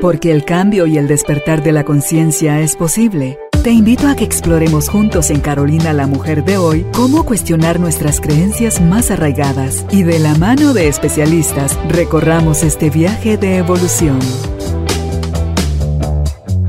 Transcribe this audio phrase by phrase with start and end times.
[0.00, 3.38] Porque el cambio y el despertar de la conciencia es posible.
[3.62, 8.18] Te invito a que exploremos juntos en Carolina la Mujer de hoy cómo cuestionar nuestras
[8.18, 14.18] creencias más arraigadas y de la mano de especialistas recorramos este viaje de evolución.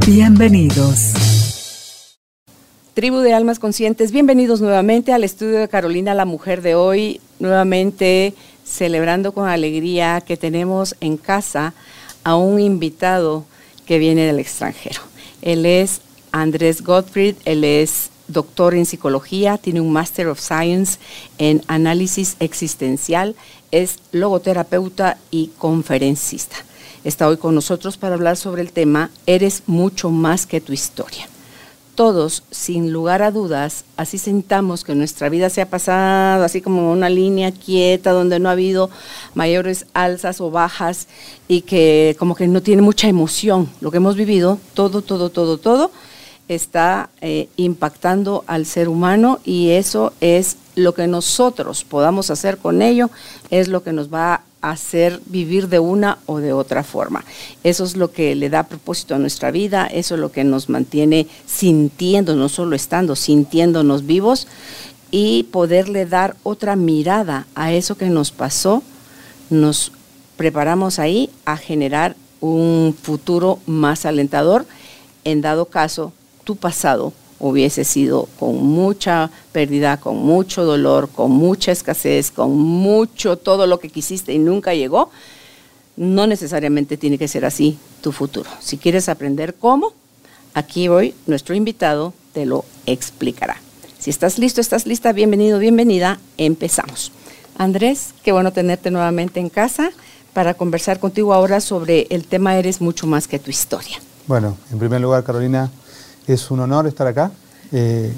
[0.06, 1.14] Bienvenidos.
[2.94, 8.34] Tribu de Almas Conscientes, bienvenidos nuevamente al estudio de Carolina la Mujer de hoy, nuevamente
[8.66, 11.74] celebrando con alegría que tenemos en casa
[12.24, 13.46] a un invitado
[13.86, 15.02] que viene del extranjero.
[15.42, 21.00] Él es Andrés Gottfried, él es doctor en psicología, tiene un Master of Science
[21.38, 23.36] en análisis existencial,
[23.72, 26.56] es logoterapeuta y conferencista.
[27.04, 31.31] Está hoy con nosotros para hablar sobre el tema Eres mucho más que tu historia
[32.02, 36.92] todos, sin lugar a dudas, así sentamos que nuestra vida se ha pasado así como
[36.92, 38.90] una línea quieta donde no ha habido
[39.36, 41.08] mayores alzas o bajas
[41.48, 43.70] y que como que no tiene mucha emoción.
[43.82, 45.92] Lo que hemos vivido, todo, todo, todo, todo,
[46.48, 52.82] está eh, impactando al ser humano y eso es lo que nosotros podamos hacer con
[52.82, 53.12] ello,
[53.52, 57.24] es lo que nos va hacer vivir de una o de otra forma.
[57.64, 60.70] Eso es lo que le da propósito a nuestra vida, eso es lo que nos
[60.70, 64.48] mantiene sintiendo, no solo estando, sintiéndonos vivos
[65.10, 68.84] y poderle dar otra mirada a eso que nos pasó,
[69.50, 69.92] nos
[70.38, 74.66] preparamos ahí a generar un futuro más alentador,
[75.24, 81.72] en dado caso tu pasado hubiese sido con mucha pérdida, con mucho dolor, con mucha
[81.72, 85.10] escasez, con mucho todo lo que quisiste y nunca llegó,
[85.98, 88.50] no necesariamente tiene que ser así tu futuro.
[88.60, 89.94] Si quieres aprender cómo,
[90.54, 93.58] aquí hoy nuestro invitado te lo explicará.
[93.98, 97.12] Si estás listo, estás lista, bienvenido, bienvenida, empezamos.
[97.58, 99.92] Andrés, qué bueno tenerte nuevamente en casa
[100.34, 104.00] para conversar contigo ahora sobre el tema Eres mucho más que tu historia.
[104.28, 105.72] Bueno, en primer lugar, Carolina,
[106.34, 107.32] es un honor estar acá.
[107.72, 108.14] Eh,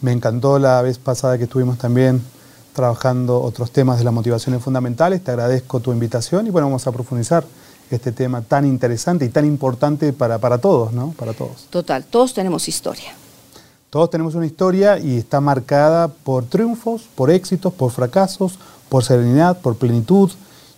[0.00, 2.22] me encantó la vez pasada que estuvimos también
[2.74, 5.22] trabajando otros temas de las motivaciones fundamentales.
[5.22, 7.44] Te agradezco tu invitación y bueno, vamos a profundizar
[7.90, 11.12] este tema tan interesante y tan importante para, para todos, ¿no?
[11.12, 11.66] Para todos.
[11.70, 13.14] Total, todos tenemos historia.
[13.90, 18.58] Todos tenemos una historia y está marcada por triunfos, por éxitos, por fracasos,
[18.88, 20.32] por serenidad, por plenitud.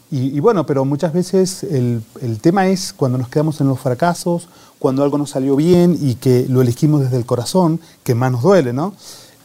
[0.09, 4.49] Y, bueno, pero muchas veces el, el tema es cuando nos quedamos en los fracasos
[4.79, 8.43] cuando algo nos salió bien y que lo elegimos desde el corazón, que más nos
[8.43, 8.95] duele, ¿no?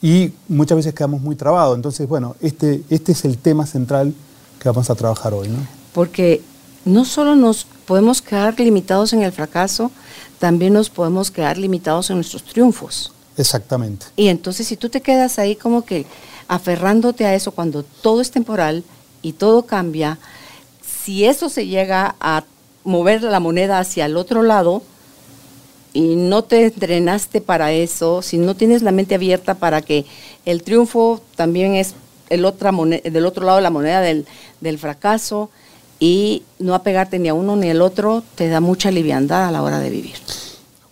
[0.02, 1.76] Y muchas veces quedamos muy trabados.
[1.76, 4.14] Entonces, bueno, este, este es el tema central
[4.60, 5.60] que vamos a trabajar hoy, ¿no?
[5.94, 6.42] Porque
[6.86, 9.92] no solo nos podemos quedar limitados en el fracaso,
[10.40, 13.14] también nos podemos quedar limitados en nuestros triunfos.
[13.38, 14.08] Exactamente.
[14.16, 16.06] Y entonces si tú te quedas ahí como que
[16.48, 18.84] aferrándote a eso cuando todo es temporal
[19.22, 20.20] y todo cambia,
[21.04, 22.44] si eso se llega a
[22.84, 24.84] mover la moneda hacia el otro lado,
[25.94, 30.06] y no te entrenaste para eso, si no tienes la mente abierta para que
[30.46, 31.96] el triunfo también es
[32.30, 34.26] el otra del otro lado de la moneda del,
[34.62, 35.50] del, fracaso
[36.00, 39.62] y no apegarte ni a uno ni al otro, te da mucha liviandad a la
[39.62, 40.16] hora de vivir.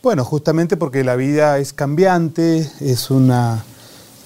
[0.03, 3.63] Bueno, justamente porque la vida es cambiante, es una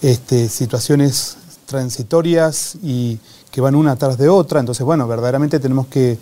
[0.01, 3.19] este, situaciones transitorias y
[3.51, 6.17] que van una tras de otra, entonces bueno, verdaderamente tenemos que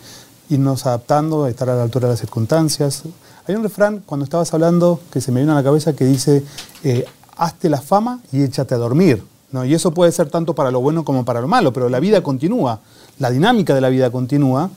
[0.50, 3.03] irnos adaptando, estar a la altura de las circunstancias,
[3.47, 6.44] hay un refrán, cuando estabas hablando, que se me vino a la cabeza, que dice,
[6.84, 7.06] eh,
[7.38, 9.24] hazte la fama y échate a dormir.
[9.52, 9.66] ¿no?
[9.66, 12.22] Y eso puede ser tanto para lo bueno como para lo malo, pero la vida
[12.22, 12.79] continúa,
[13.19, 14.69] la dinámica de la vida continúa.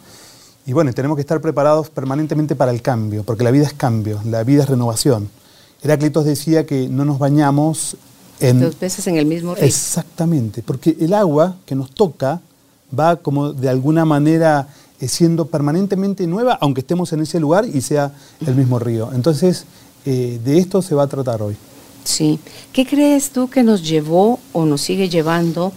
[0.66, 4.20] Y bueno, tenemos que estar preparados permanentemente para el cambio, porque la vida es cambio,
[4.24, 5.28] la vida es renovación.
[5.82, 7.98] Heráclitos decía que no nos bañamos
[8.40, 8.60] en...
[8.60, 9.64] Dos veces en el mismo río.
[9.64, 12.40] Exactamente, porque el agua que nos toca
[12.98, 14.68] va como de alguna manera
[15.00, 18.12] siendo permanentemente nueva, aunque estemos en ese lugar y sea
[18.46, 19.10] el mismo río.
[19.12, 19.66] Entonces,
[20.06, 21.56] eh, de esto se va a tratar hoy.
[22.04, 22.38] Sí.
[22.72, 25.72] ¿Qué crees tú que nos llevó o nos sigue llevando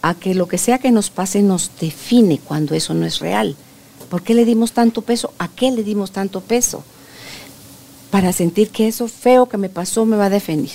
[0.00, 3.56] a que lo que sea que nos pase nos define cuando eso no es real?
[4.08, 5.32] ¿Por qué le dimos tanto peso?
[5.38, 6.82] ¿A qué le dimos tanto peso?
[8.10, 10.70] Para sentir que eso feo que me pasó me va a definir.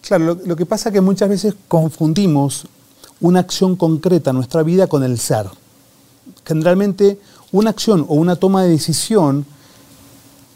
[0.00, 2.66] Claro, lo, lo que pasa es que muchas veces confundimos
[3.20, 5.46] una acción concreta en nuestra vida con el ser
[6.46, 7.18] generalmente
[7.52, 9.44] una acción o una toma de decisión,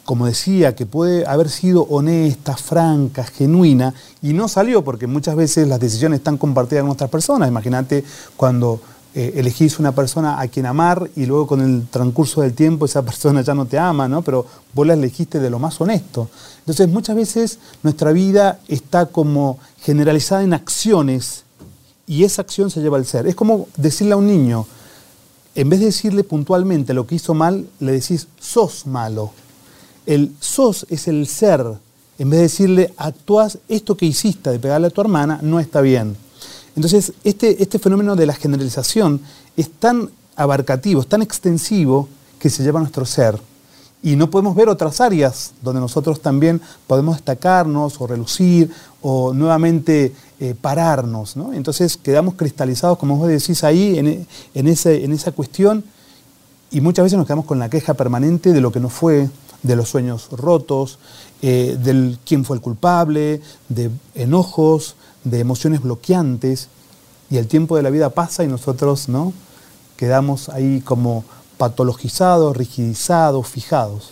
[0.05, 3.93] como decía, que puede haber sido honesta, franca, genuina,
[4.23, 7.49] y no salió porque muchas veces las decisiones están compartidas con otras personas.
[7.49, 8.05] Imagínate
[8.37, 8.81] cuando
[9.13, 13.03] eh, elegís una persona a quien amar y luego con el transcurso del tiempo esa
[13.05, 14.23] persona ya no te ama, ¿no?
[14.23, 16.29] Pero vos la elegiste de lo más honesto.
[16.61, 21.45] Entonces muchas veces nuestra vida está como generalizada en acciones
[22.07, 23.27] y esa acción se lleva al ser.
[23.27, 24.67] Es como decirle a un niño,
[25.61, 29.33] en vez de decirle puntualmente lo que hizo mal, le decís, sos malo.
[30.07, 31.61] el sos es el ser.
[32.19, 35.83] En vez de decirle, actúas, esto que hiciste de pegarle a tu hermana no está
[35.83, 36.17] bien.
[36.77, 39.21] Entonces, este, este fenómeno de la generalización
[39.55, 42.09] es tan abarcativo, es tan extensivo
[42.39, 43.39] que se lleva a nuestro ser.
[44.03, 48.71] Y no podemos ver otras áreas donde nosotros también podemos destacarnos o relucir
[49.03, 51.37] o nuevamente eh, pararnos.
[51.37, 51.53] ¿no?
[51.53, 55.85] Entonces quedamos cristalizados, como vos decís ahí, en, en, ese, en esa cuestión
[56.71, 59.29] y muchas veces nos quedamos con la queja permanente de lo que no fue,
[59.63, 60.99] de los sueños rotos,
[61.43, 64.95] eh, del quién fue el culpable, de enojos,
[65.25, 66.69] de emociones bloqueantes,
[67.29, 69.33] y el tiempo de la vida pasa y nosotros no
[69.97, 71.25] quedamos ahí como
[71.59, 74.11] patologizados, rigidizados, fijados.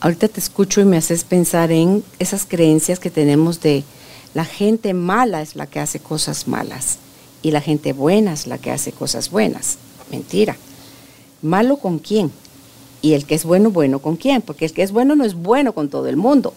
[0.00, 3.84] Ahorita te escucho y me haces pensar en esas creencias que tenemos de
[4.34, 6.98] la gente mala es la que hace cosas malas
[7.42, 9.78] y la gente buena es la que hace cosas buenas.
[10.10, 10.56] Mentira.
[11.42, 12.30] ¿Malo con quién?
[13.02, 15.34] Y el que es bueno, bueno con quién, porque el que es bueno no es
[15.34, 16.54] bueno con todo el mundo.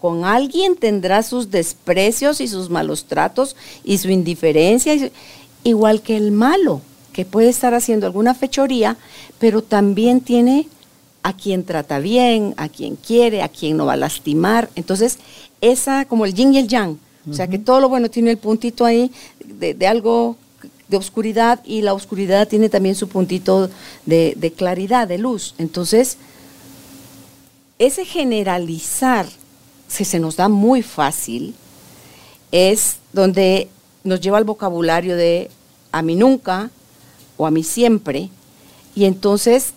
[0.00, 5.10] Con alguien tendrá sus desprecios y sus malos tratos y su indiferencia,
[5.64, 6.80] igual que el malo,
[7.12, 8.96] que puede estar haciendo alguna fechoría,
[9.38, 10.68] pero también tiene
[11.22, 14.70] a quien trata bien, a quien quiere, a quien no va a lastimar.
[14.74, 15.18] Entonces,
[15.60, 16.98] esa como el yin y el yang,
[17.30, 19.12] o sea que todo lo bueno tiene el puntito ahí
[19.44, 20.36] de, de algo
[20.90, 23.70] de oscuridad y la oscuridad tiene también su puntito
[24.04, 25.54] de, claridad, de luz.
[25.56, 26.18] Entonces,
[27.78, 29.26] ese generalizar,
[29.88, 31.54] si se nos da muy fácil,
[32.50, 33.68] es donde
[34.02, 35.48] nos lleva al vocabulario de
[35.92, 36.70] a mí nunca
[37.36, 38.28] o a mí siempre,
[38.94, 39.72] y entonces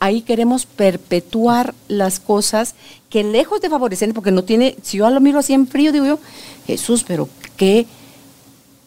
[0.00, 2.74] ahí queremos perpetuar las cosas
[3.10, 6.06] que lejos de favorecer, porque no tiene, si yo lo miro así en frío, digo
[6.06, 6.18] yo,
[6.66, 7.86] Jesús, pero qué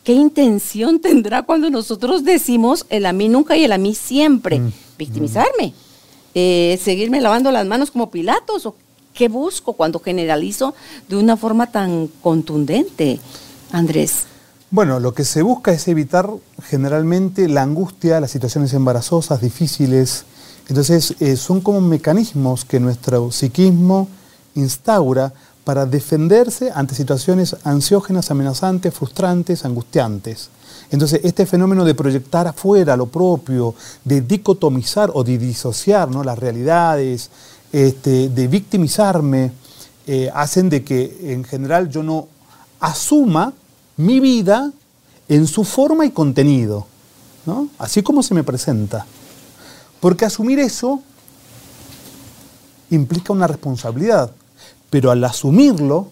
[0.04, 4.60] ¿Qué intención tendrá cuando nosotros decimos el a mí nunca y el a mí siempre?
[4.60, 5.74] Mm, Victimizarme, mm.
[6.34, 8.76] Eh, seguirme lavando las manos como Pilatos, o
[9.14, 10.74] qué busco cuando generalizo
[11.10, 13.20] de una forma tan contundente,
[13.72, 14.28] Andrés.
[14.70, 16.30] Bueno, lo que se busca es evitar
[16.64, 20.24] generalmente la angustia, las situaciones embarazosas, difíciles.
[20.72, 24.08] Entonces, eh, son como mecanismos que nuestro psiquismo
[24.56, 25.34] instaura
[25.66, 30.48] para defenderse ante situaciones ansiógenas, amenazantes, frustrantes, angustiantes.
[30.90, 33.76] Entonces, este fenómeno de proyectar afuera lo propio,
[34.06, 36.24] de dicotomizar o de disociar ¿no?
[36.24, 37.32] las realidades,
[37.74, 39.52] este, de victimizarme,
[40.08, 42.30] eh, hacen de que en general yo no
[42.80, 43.52] asuma
[43.98, 44.72] mi vida
[45.28, 46.88] en su forma y contenido,
[47.78, 49.06] así como se me presenta.
[50.02, 51.02] Porque asumir eso
[52.90, 54.32] implica una responsabilidad
[54.92, 56.10] pero al asumirlo,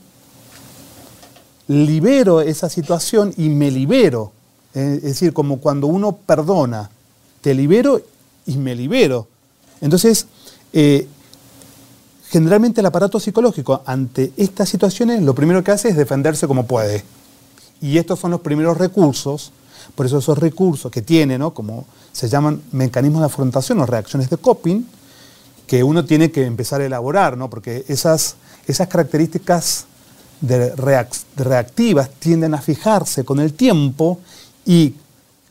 [1.67, 4.31] libero esa situación y me libero.
[4.73, 6.89] Es decir, como cuando uno perdona,
[7.41, 8.01] te libero
[8.45, 9.27] y me libero.
[9.81, 10.27] Entonces,
[10.71, 11.07] eh,
[12.29, 17.03] generalmente el aparato psicológico ante estas situaciones lo primero que hace es defenderse como puede.
[17.81, 19.51] Y estos son los primeros recursos,
[19.95, 21.53] por eso esos recursos que tiene, ¿no?
[21.53, 24.83] como se llaman mecanismos de afrontación o reacciones de coping,
[25.67, 27.49] que uno tiene que empezar a elaborar, ¿no?
[27.49, 28.35] porque esas
[28.69, 29.85] esas características
[31.35, 34.19] reactivas tienden a fijarse con el tiempo
[34.65, 34.95] y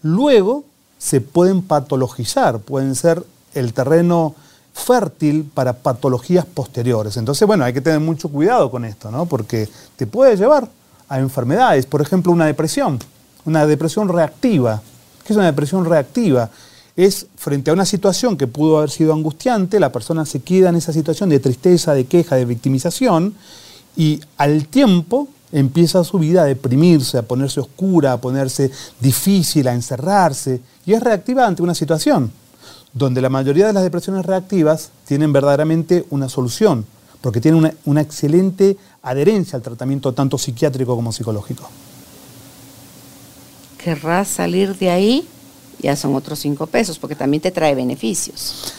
[0.02, 0.64] luego
[0.98, 3.22] se pueden patologizar, pueden ser
[3.54, 4.34] el terreno
[4.72, 7.16] fértil para patologías posteriores.
[7.16, 9.26] Entonces, bueno, hay que tener mucho cuidado con esto, ¿no?
[9.26, 10.68] Porque te puede llevar
[11.08, 13.00] a enfermedades, por ejemplo, una depresión,
[13.48, 14.82] una depresión reactiva.
[15.24, 16.50] ¿Qué es una depresión reactiva?
[16.98, 20.74] es frente a una situación que pudo haber sido angustiante, la persona se queda en
[20.74, 23.34] esa situación de tristeza, de queja, de victimización,
[23.96, 29.74] y al tiempo empieza su vida a deprimirse, a ponerse oscura, a ponerse difícil, a
[29.74, 32.32] encerrarse, y es reactiva ante una situación,
[32.92, 36.84] donde la mayoría de las depresiones reactivas tienen verdaderamente una solución,
[37.20, 41.70] porque tienen una, una excelente adherencia al tratamiento tanto psiquiátrico como psicológico.
[43.78, 45.28] ¿Querrás salir de ahí?
[45.80, 48.74] ya son otros cinco pesos, porque también te trae beneficios.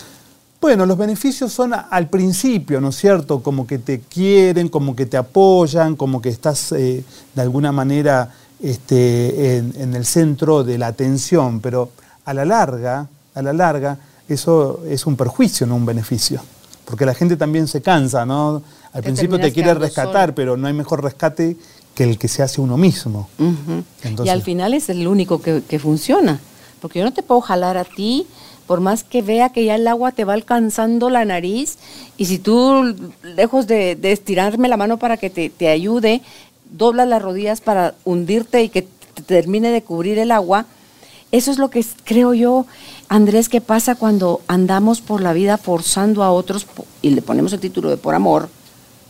[0.61, 3.41] Bueno, los beneficios son al principio, ¿no es cierto?
[3.41, 7.03] Como que te quieren, como que te apoyan, como que estás eh,
[7.33, 11.91] de alguna manera este, en, el centro de la atención, pero
[12.25, 16.41] a la larga, a la larga, eso es un perjuicio, no un beneficio.
[16.83, 18.61] Porque la gente también se cansa, ¿no?
[18.91, 21.55] Al principio te quiere rescatar, pero no hay mejor rescate
[21.99, 23.27] que el que se hace uno mismo.
[24.23, 26.39] y al final es el único que funciona
[26.79, 28.25] porque yo no te puedo jalar a ti,
[28.65, 31.77] por más que vea que ya el agua te va alcanzando la nariz,
[32.17, 36.21] y si tú, lejos de, estirarme la mano para que te, ayude,
[36.71, 40.65] doblas las rodillas para hundirte y que te termine de cubrir el agua,
[41.31, 42.65] eso es lo que creo yo,
[43.07, 46.65] Andrés, que pasa cuando andamos por la vida forzando a otros
[47.01, 48.49] y le ponemos el título de por amor,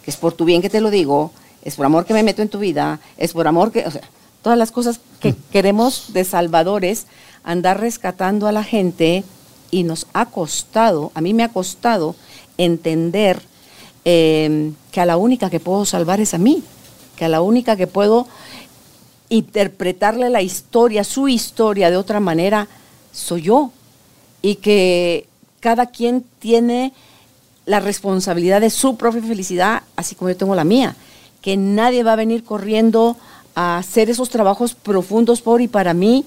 [0.04, 1.32] que es por tu bien que te lo digo,
[1.64, 4.02] es por amor que me meto en tu vida, es por amor que, o sea,
[4.42, 7.06] todas las cosas que queremos de salvadores,
[7.44, 9.24] andar rescatando a la gente
[9.72, 12.16] y nos ha costado, a mí me ha costado
[12.58, 13.42] entender
[14.06, 16.64] em, que a la única que puedo salvar es a mí,
[17.16, 18.28] que a la única que puedo
[19.30, 22.68] interpretarle la historia, su historia de otra manera,
[23.12, 23.72] soy yo.
[24.42, 25.28] Y que
[25.60, 26.94] cada quien tiene
[27.66, 30.96] la responsabilidad de su propia felicidad, así como yo tengo la mía.
[31.42, 33.18] Que nadie va a venir corriendo
[33.56, 36.26] a hacer esos trabajos profundos por y para mí,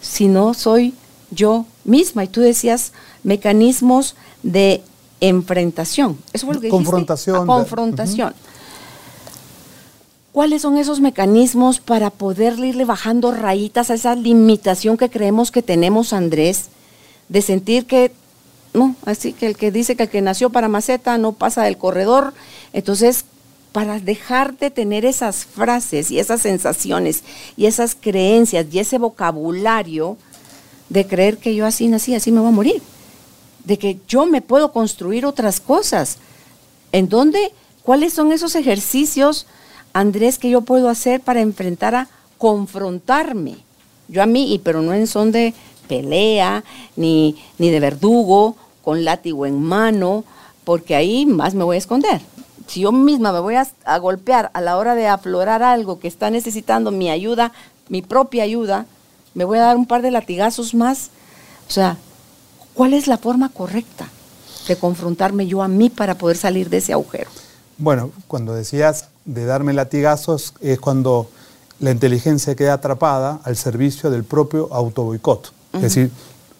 [0.00, 0.94] si no soy
[1.30, 2.24] yo misma.
[2.24, 4.82] Y tú decías mecanismos de
[5.20, 6.18] enfrentación.
[6.32, 7.46] Eso fue lo que confrontación.
[7.46, 8.34] confrontación.
[10.32, 15.60] ¿Cuáles son esos mecanismos para poder irle bajando rayitas a esa limitación que creemos que
[15.60, 16.68] tenemos, Andrés,
[17.28, 18.12] de sentir que,
[18.72, 21.76] no, así que el que dice que el que nació para maceta no pasa del
[21.78, 22.32] corredor,
[22.72, 23.24] entonces
[23.72, 27.22] para dejar de tener esas frases y esas sensaciones
[27.56, 30.16] y esas creencias y ese vocabulario
[30.88, 32.82] de creer que yo así nací, así me voy a morir,
[33.64, 36.18] de que yo me puedo construir otras cosas.
[36.90, 37.52] ¿En dónde?
[37.84, 39.46] ¿Cuáles son esos ejercicios,
[39.92, 42.08] Andrés, que yo puedo hacer para enfrentar a
[42.38, 43.58] confrontarme?
[44.08, 45.54] Yo a mí, pero no en son de
[45.86, 46.64] pelea,
[46.96, 50.24] ni, ni de verdugo, con látigo en mano,
[50.64, 52.20] porque ahí más me voy a esconder
[52.70, 56.30] si yo misma me voy a, golpear a la hora de aflorar algo que está
[56.30, 57.52] necesitando mi ayuda,
[57.88, 58.86] mi propia ayuda,
[59.34, 61.10] me voy a dar un par de latigazos más.
[61.68, 61.96] O sea,
[62.72, 64.06] ¿cuál es la forma correcta
[64.68, 67.28] de confrontarme yo a mí para poder salir de ese agujero?
[67.76, 71.28] Bueno, cuando decías de darme latigazos es cuando
[71.80, 75.52] la inteligencia queda atrapada al servicio del propio autoboicot.
[75.72, 76.12] Es decir,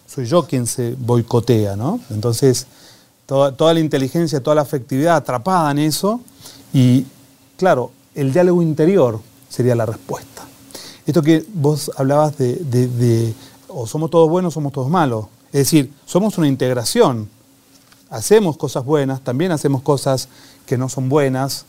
[0.08, 2.00] soy yo quien se boicotea, ¿no?
[2.10, 2.66] Entonces,
[3.30, 6.20] toda, la inteligencia, toda la afectividad atrapada en eso
[6.72, 7.06] y,
[7.56, 10.42] claro, el diálogo interior sería la respuesta.
[11.06, 13.34] Esto que vos hablabas de,
[13.68, 15.26] o somos todos buenos o somos todos malos.
[15.52, 17.28] Es decir, somos una integración.
[18.10, 20.28] Hacemos cosas buenas, también hacemos cosas
[20.66, 21.66] que no son buenas,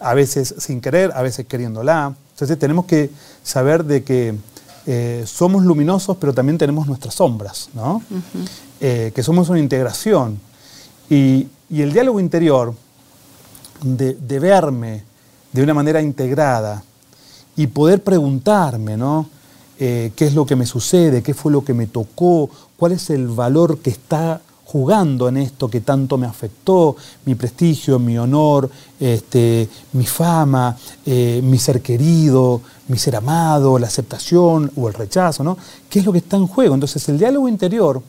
[0.00, 2.14] a veces sin querer, a veces queriéndola.
[2.30, 3.10] Entonces tenemos que
[3.42, 4.34] saber de que
[4.86, 8.02] eh, somos luminosos, pero también tenemos nuestras sombras, ¿no?
[8.80, 10.40] Eh, que somos una integración.
[11.12, 12.74] Y, el diálogo interior,
[13.82, 15.04] de, verme
[15.52, 16.82] de una manera integrada
[17.54, 19.28] y poder preguntarme, ¿no?
[19.78, 21.22] Eh, ¿Qué es lo que me sucede?
[21.22, 22.48] ¿Qué fue lo que me tocó?
[22.78, 26.96] ¿Cuál es el valor que está jugando en esto que tanto me afectó?
[27.26, 33.88] Mi prestigio, mi honor, este, mi fama, eh, mi ser querido, mi ser amado, la
[33.88, 35.58] aceptación o el rechazo, ¿no?
[35.90, 36.72] ¿Qué es lo que está en juego?
[36.72, 38.02] Entonces el diálogo interior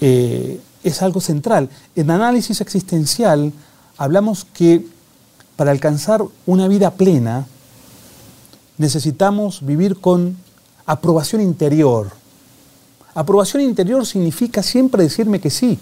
[0.00, 1.68] eh, es algo central.
[1.96, 3.52] En análisis existencial
[3.96, 4.86] hablamos que
[5.56, 7.46] para alcanzar una vida plena
[8.76, 10.36] necesitamos vivir con
[10.86, 12.10] aprobación interior.
[13.14, 15.78] Aprobación interior significa siempre decirme que sí.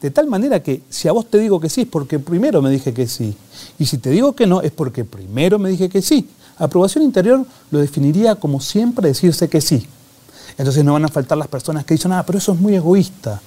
[0.00, 2.70] De tal manera que si a vos te digo que sí es porque primero me
[2.70, 3.36] dije que sí.
[3.78, 6.28] Y si te digo que no es porque primero me dije que sí.
[6.56, 9.86] Aprobación interior lo definiría como siempre decirse que sí.
[10.56, 13.40] Entonces no van a faltar las personas que dicen, ah, pero eso es muy egoísta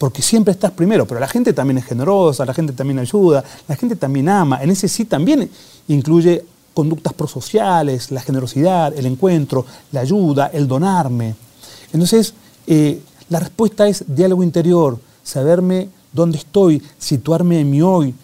[0.00, 3.76] porque siempre estás primero, pero la gente también es generosa, la gente también ayuda, la
[3.76, 5.50] gente también ama, en ese sí también
[5.88, 6.42] incluye
[6.72, 11.34] conductas prosociales, la generosidad, el encuentro, la ayuda, el donarme.
[11.92, 12.32] Entonces,
[12.66, 18.14] eh, la respuesta es diálogo interior, saberme dónde estoy, situarme en mi hoy,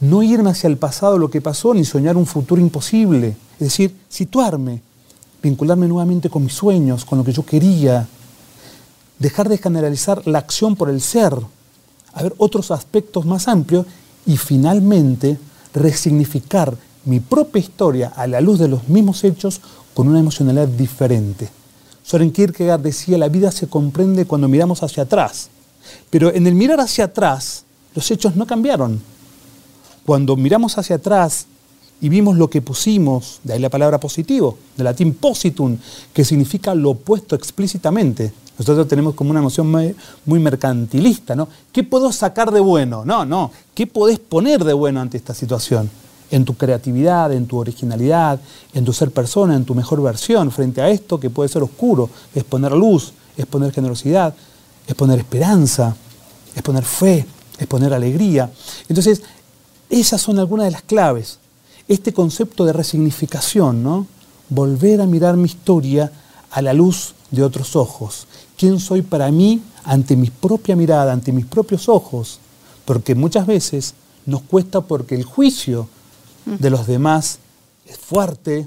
[0.00, 3.28] no irme hacia el pasado, lo que pasó, ni soñar un futuro imposible.
[3.54, 4.82] Es decir, situarme,
[5.42, 8.06] vincularme nuevamente con mis sueños, con lo que yo quería,
[9.18, 11.34] dejar de generalizar la acción por el ser,
[12.12, 13.86] a ver otros aspectos más amplios
[14.26, 15.38] y finalmente
[15.72, 19.60] resignificar mi propia historia a la luz de los mismos hechos
[19.92, 21.48] con una emocionalidad diferente.
[22.02, 25.48] Soren Kierkegaard decía, la vida se comprende cuando miramos hacia atrás,
[26.10, 29.00] pero en el mirar hacia atrás los hechos no cambiaron.
[30.04, 31.46] Cuando miramos hacia atrás
[32.00, 35.78] y vimos lo que pusimos, de ahí la palabra positivo, de latín positum,
[36.12, 41.48] que significa lo opuesto explícitamente, nosotros tenemos como una noción muy, mercantilista, ¿no?
[41.72, 43.04] ¿Qué puedo sacar de bueno?
[43.04, 43.50] No, no.
[43.74, 45.90] ¿Qué podés poner de bueno ante esta situación?
[46.30, 48.40] En tu creatividad, en tu originalidad,
[48.72, 52.08] en tu ser persona, en tu mejor versión, frente a esto que puede ser oscuro.
[52.32, 54.34] Es poner luz, es poner generosidad,
[54.86, 55.96] es poner esperanza,
[56.54, 57.26] es poner fe,
[57.58, 58.52] es poner alegría.
[58.88, 59.22] Entonces,
[59.90, 61.38] esas son algunas de las claves.
[61.88, 64.06] Este concepto de resignificación, ¿no?
[64.48, 66.12] Volver a mirar mi historia
[66.52, 71.32] a la luz de otros ojos quién soy para mí ante mi propia mirada, ante
[71.32, 72.38] mis propios ojos,
[72.84, 73.94] porque muchas veces
[74.26, 75.88] nos cuesta porque el juicio
[76.46, 77.38] de los demás
[77.86, 78.66] es fuerte,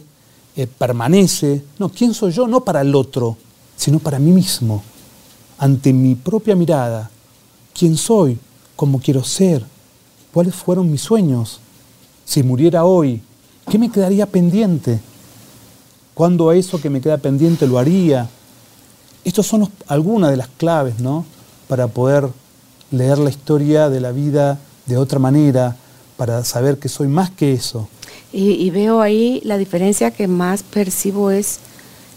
[0.56, 1.64] eh, permanece.
[1.80, 2.48] No, ¿quién soy yo?
[2.48, 3.38] No para el otro,
[3.76, 4.84] sino para mí mismo,
[5.58, 7.10] ante mi propia mirada.
[7.74, 8.38] ¿Quién soy?
[8.76, 9.66] ¿Cómo quiero ser?
[10.34, 11.60] ¿Cuáles fueron mis sueños?
[12.26, 13.22] Si muriera hoy,
[13.70, 15.00] ¿qué me quedaría pendiente?
[16.14, 18.30] ¿Cuándo eso que me queda pendiente lo haría?
[19.24, 21.26] Estas son algunas de las claves, ¿no?
[21.68, 22.30] Para poder
[22.92, 25.76] leer la historia de la vida de otra manera,
[26.16, 27.88] para saber que soy más que eso.
[28.32, 31.60] Y, veo ahí la diferencia que más percibo es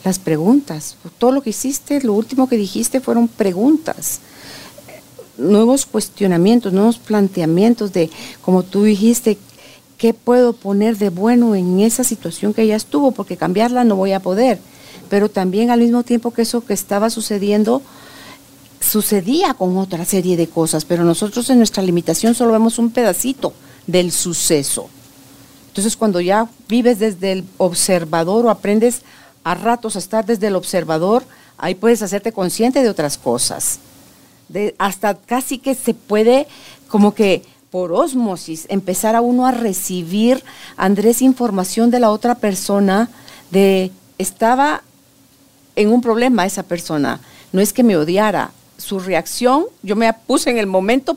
[0.04, 0.97] las preguntas.
[1.19, 4.21] Todo lo que hiciste, lo último que dijiste fueron preguntas.
[5.38, 8.11] Nuevos cuestionamientos, nuevos planteamientos de,
[8.42, 9.38] como tú dijiste,
[9.99, 13.12] ¿qué puedo poner de bueno en esa situación que ya estuvo?
[13.12, 14.59] Porque cambiarla no voy a poder.
[15.11, 17.83] Pero también al mismo tiempo que eso que estaba sucediendo,
[18.81, 23.52] sucedía con otra serie de cosas, pero nosotros en nuestra limitación solo vemos un pedacito
[23.87, 24.88] del suceso.
[25.69, 29.02] Entonces cuando ya vives desde el observador o aprendes
[29.45, 31.25] a ratos a estar desde el observador,
[31.59, 33.81] ahí puedes hacerte consciente de otras cosas.
[34.49, 36.49] De, hasta casi que se puede
[36.88, 40.43] como que por osmosis empezar a uno a recibir,
[40.76, 43.09] Andrés, información de la otra persona,
[43.52, 44.83] de estaba
[45.81, 47.21] en un problema esa persona,
[47.53, 51.17] no es que me odiara, su reacción, yo me puse en el momento,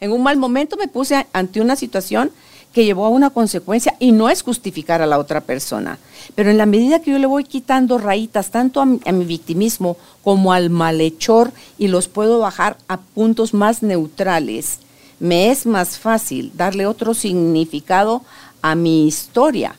[0.00, 2.30] en un mal momento me puse ante una situación
[2.72, 5.98] que llevó a una consecuencia y no es justificar a la otra persona.
[6.34, 9.24] Pero en la medida que yo le voy quitando rayitas tanto a mi, a mi,
[9.24, 14.80] victimismo como al malhechor y los puedo bajar a puntos más neutrales,
[15.18, 18.22] me es más fácil darle otro significado
[18.60, 19.74] a mi historia,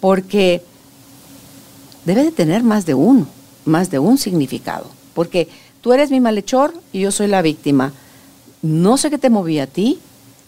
[0.00, 0.62] porque
[2.04, 3.26] debe de tener más de uno,
[3.64, 5.48] más de un significado, porque
[5.80, 7.92] tú eres mi malhechor y yo soy la víctima.
[8.62, 9.98] No sé qué te movía a ti,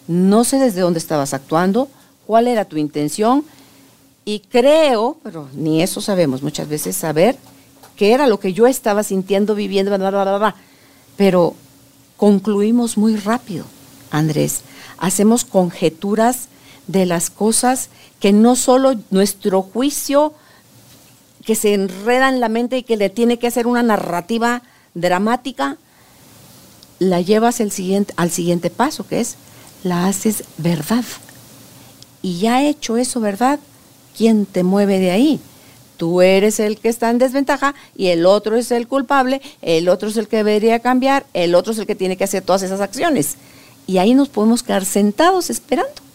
[0.07, 1.89] no sé desde dónde estabas actuando,
[2.25, 3.43] cuál era tu intención
[4.25, 7.37] y creo, pero ni eso sabemos muchas veces, saber
[7.95, 10.55] qué era lo que yo estaba sintiendo, viviendo, bla, bla, bla, bla.
[11.15, 11.55] pero
[12.17, 13.65] concluimos muy rápido,
[14.11, 14.61] Andrés.
[14.97, 16.49] Hacemos conjeturas
[16.87, 17.89] de las cosas
[18.19, 20.33] que no solo nuestro juicio
[21.47, 25.77] que se enreda en la mente y que le tiene que hacer una narrativa dramática,
[26.99, 29.37] la llevas siguiente, al siguiente paso, que es
[29.81, 31.05] la haces verdad.
[32.21, 33.61] Y ya hecho eso verdad,
[34.17, 35.39] ¿quién te mueve de ahí?
[35.95, 40.09] Tú eres el que está en desventaja y el otro es el culpable, el otro
[40.09, 42.81] es el que debería cambiar, el otro es el que tiene que hacer todas esas
[42.81, 43.37] acciones.
[43.87, 46.06] Y ahí nos podemos quedar sentados esperando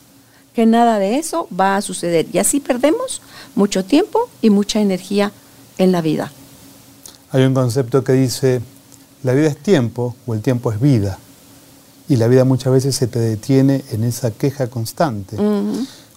[0.55, 2.27] que nada de eso va a suceder.
[2.33, 3.23] Y así perdemos
[3.55, 5.33] mucho tiempo y mucha energía
[5.79, 6.33] en la vida.
[7.31, 8.61] Hay un concepto que dice,
[9.23, 11.19] la vida es tiempo o el tiempo es vida.
[12.09, 15.37] Y la vida muchas veces se te detiene en esa queja constante.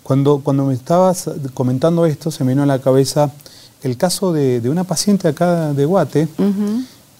[0.04, 3.32] cuando, cuando me estabas comentando esto, se me vino a la cabeza
[3.82, 6.28] el caso de, una paciente acá de Guate,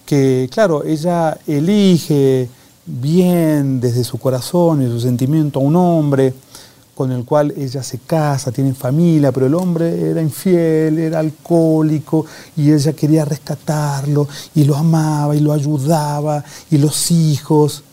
[0.04, 2.48] que claro, ella elige
[2.84, 6.34] bien desde su corazón y su sentimiento a un hombre,
[6.96, 12.24] con el cual ella se casa, tiene familia, pero el hombre era infiel, era alcohólico
[12.56, 17.84] y ella quería rescatarlo y lo amaba y lo ayudaba y los hijos.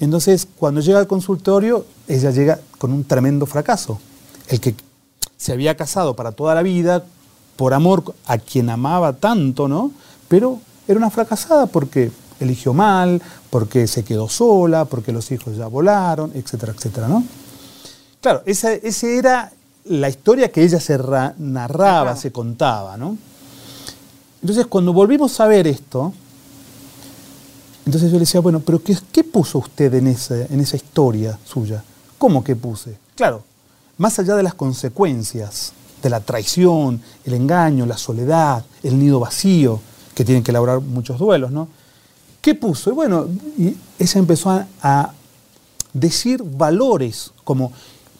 [0.00, 4.00] Entonces, cuando llega al consultorio, ella llega con un tremendo fracaso.
[4.48, 4.74] El que
[5.36, 7.04] se había casado para toda la vida,
[7.54, 9.92] por amor a quien amaba tanto, ¿no?
[10.26, 15.68] Pero era una fracasada porque eligió mal, porque se quedó sola, porque los hijos ya
[15.68, 17.22] volaron, etcétera, etcétera, ¿no?
[18.20, 19.52] Claro, esa, era
[19.84, 20.98] la historia que ella se
[21.38, 23.16] narraba, se contaba, ¿no?
[24.42, 26.12] Entonces, cuando volvimos a ver esto,
[27.86, 31.82] entonces yo le decía, bueno, pero ¿qué, qué puso usted en, en esa historia suya?
[32.18, 32.98] ¿Cómo que puse?
[33.14, 33.42] Claro,
[33.96, 39.80] más allá de las consecuencias, de la traición, el engaño, la soledad, el nido vacío,
[40.14, 41.68] que tienen que elaborar muchos duelos, ¿no?
[42.40, 42.90] ¿Qué puso?
[42.90, 43.26] Y bueno,
[43.56, 45.12] y ella empezó a
[45.92, 47.72] decir valores como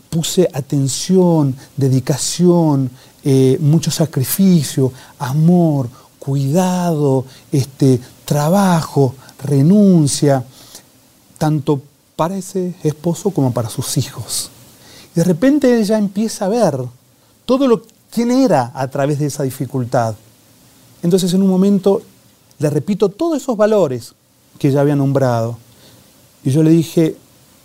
[0.08, 2.90] puse atención, dedicación,
[3.24, 10.44] eh, mucho sacrificio, amor, cuidado, este, trabajo, renuncia,
[11.36, 11.80] tanto
[12.16, 14.50] para ese esposo como para sus hijos.
[15.14, 16.78] Y de repente ella empieza a ver
[17.46, 20.14] todo lo quién era a través de esa dificultad.
[21.02, 22.02] Entonces en un momento
[22.58, 24.14] le repito todos esos valores
[24.58, 25.56] que ella había nombrado.
[26.42, 27.16] Y yo le dije,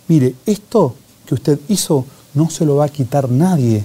[0.08, 0.94] mire, esto
[1.26, 2.04] que usted hizo
[2.34, 3.84] no se lo va a quitar nadie.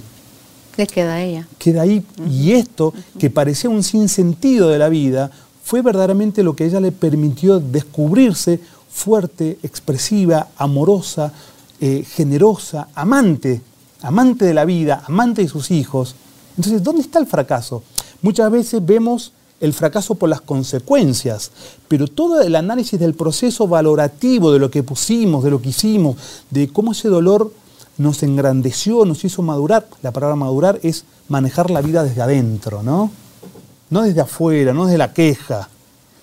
[0.76, 1.48] Le queda a ella.
[1.58, 2.04] Queda ahí.
[2.28, 5.30] Y esto, que parecía un sinsentido de la vida,
[5.62, 8.60] fue verdaderamente lo que ella le permitió descubrirse
[8.90, 11.32] fuerte, expresiva, amorosa,
[11.80, 13.62] eh, generosa, amante,
[14.02, 16.14] amante de la vida, amante de sus hijos.
[16.56, 17.82] Entonces, ¿dónde está el fracaso?
[18.22, 21.50] Muchas veces vemos el fracaso por las consecuencias,
[21.86, 26.16] pero todo el análisis del proceso valorativo de lo que pusimos, de lo que hicimos,
[26.50, 27.52] de cómo ese dolor
[28.00, 33.10] nos engrandeció, nos hizo madurar, la palabra madurar es manejar la vida desde adentro, ¿no?
[33.90, 35.68] No desde afuera, no desde la queja,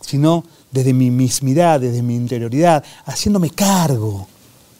[0.01, 4.27] sino desde mi mismidad, desde mi interioridad, haciéndome cargo,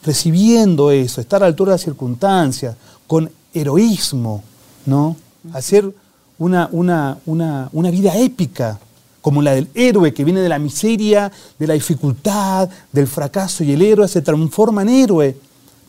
[0.03, 4.43] recibiendo eso, estar a la altura de las circunstancias, con heroísmo,
[4.87, 5.15] ¿no?
[5.53, 5.93] Hacer
[6.39, 8.79] una, una, una, una vida épica,
[9.21, 13.73] como la del héroe que viene de la miseria, de la dificultad, del fracaso, y
[13.73, 15.46] el héroe se transforma en héroe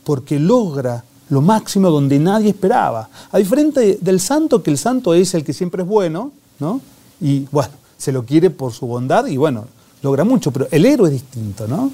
[0.08, 3.10] porque logra lo máximo donde nadie esperaba.
[3.30, 6.80] A diferencia del santo, que el santo es el que siempre es bueno, ¿no?
[7.20, 9.66] Y bueno, se lo quiere por su bondad y bueno,
[10.00, 11.90] logra mucho, pero el héroe es distinto, ¿no?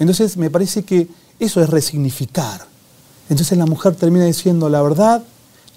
[0.00, 1.06] Entonces me parece que
[1.38, 2.66] eso es resignificar.
[3.30, 5.22] Entonces la mujer termina diciendo la verdad,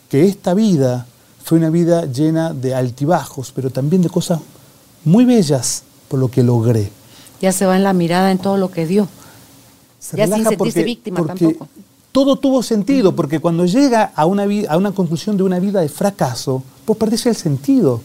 [0.10, 1.06] que esta vida
[1.44, 4.40] fue una vida llena de altibajos, pero también de cosas
[5.06, 6.90] muy bellas por lo que logré.
[7.40, 9.08] Ya se va en la mirada en todo lo que dio.
[10.14, 11.68] Ya sin sentirse víctima tampoco.
[12.12, 15.90] Todo tuvo sentido, porque cuando llega a una, a una conclusión de una vida de
[15.90, 18.02] fracaso, pues perdés el sentido.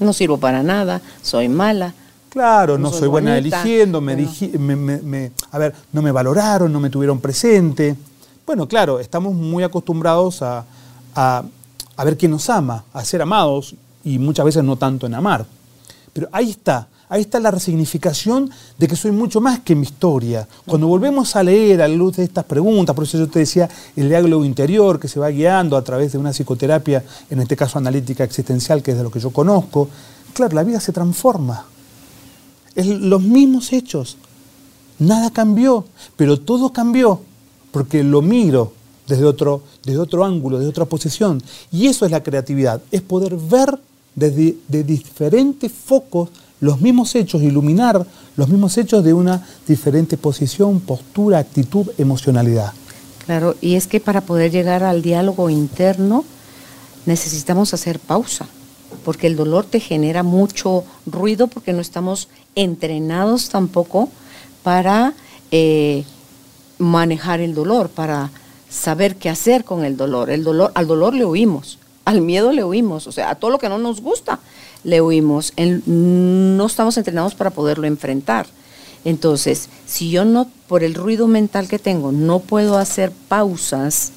[0.00, 1.94] No sirvo para nada, soy mala.
[2.30, 7.20] Claro, no, soy, buena eligiendo, me, me, a ver, no me valoraron, no me tuvieron
[7.20, 7.94] presente.
[8.46, 10.64] Bueno, claro, estamos muy acostumbrados a
[11.96, 15.46] a ver quién nos ama, a ser amados y muchas veces no tanto en amar.
[16.12, 20.48] Pero ahí está, ahí está la resignificación de que soy mucho más que mi historia.
[20.64, 23.68] Cuando volvemos a leer a la luz de estas preguntas, por eso yo te decía
[23.94, 27.76] el diálogo interior que se va guiando a través de una psicoterapia, en este caso
[27.76, 29.90] analítica existencial, que es de lo que yo conozco,
[30.32, 31.66] claro, la vida se transforma.
[32.74, 34.16] Es los mismos hechos.
[34.98, 35.84] Nada cambió,
[36.16, 37.20] pero todo cambió
[37.72, 38.72] porque lo miro
[39.06, 41.42] desde otro, desde otro ángulo, desde otra posición.
[41.70, 43.78] Y eso es la creatividad, es poder ver
[44.14, 46.30] desde de diferentes focos
[46.62, 52.72] los mismos hechos, iluminar los mismos hechos de una diferente posición, postura, actitud, emocionalidad.
[53.26, 56.24] Claro, y es que para poder llegar al diálogo interno
[57.04, 58.46] necesitamos hacer pausa,
[59.04, 64.08] porque el dolor te genera mucho ruido porque no estamos entrenados tampoco
[64.62, 65.14] para
[65.50, 66.04] eh,
[66.78, 68.30] manejar el dolor, para
[68.70, 70.30] saber qué hacer con el dolor.
[70.30, 73.58] El dolor, al dolor le huimos, al miedo le huimos, o sea, a todo lo
[73.58, 74.38] que no nos gusta
[74.84, 75.52] le huimos.
[75.56, 78.46] no estamos entrenados para poderlo enfrentar.
[79.04, 84.12] Entonces, si yo no, por el ruido mental que tengo, no puedo hacer pausas,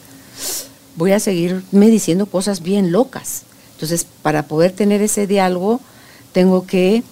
[0.96, 3.44] voy a seguirme diciendo cosas bien locas.
[3.74, 5.82] Entonces, para poder tener ese diálogo,
[6.34, 7.04] tengo que,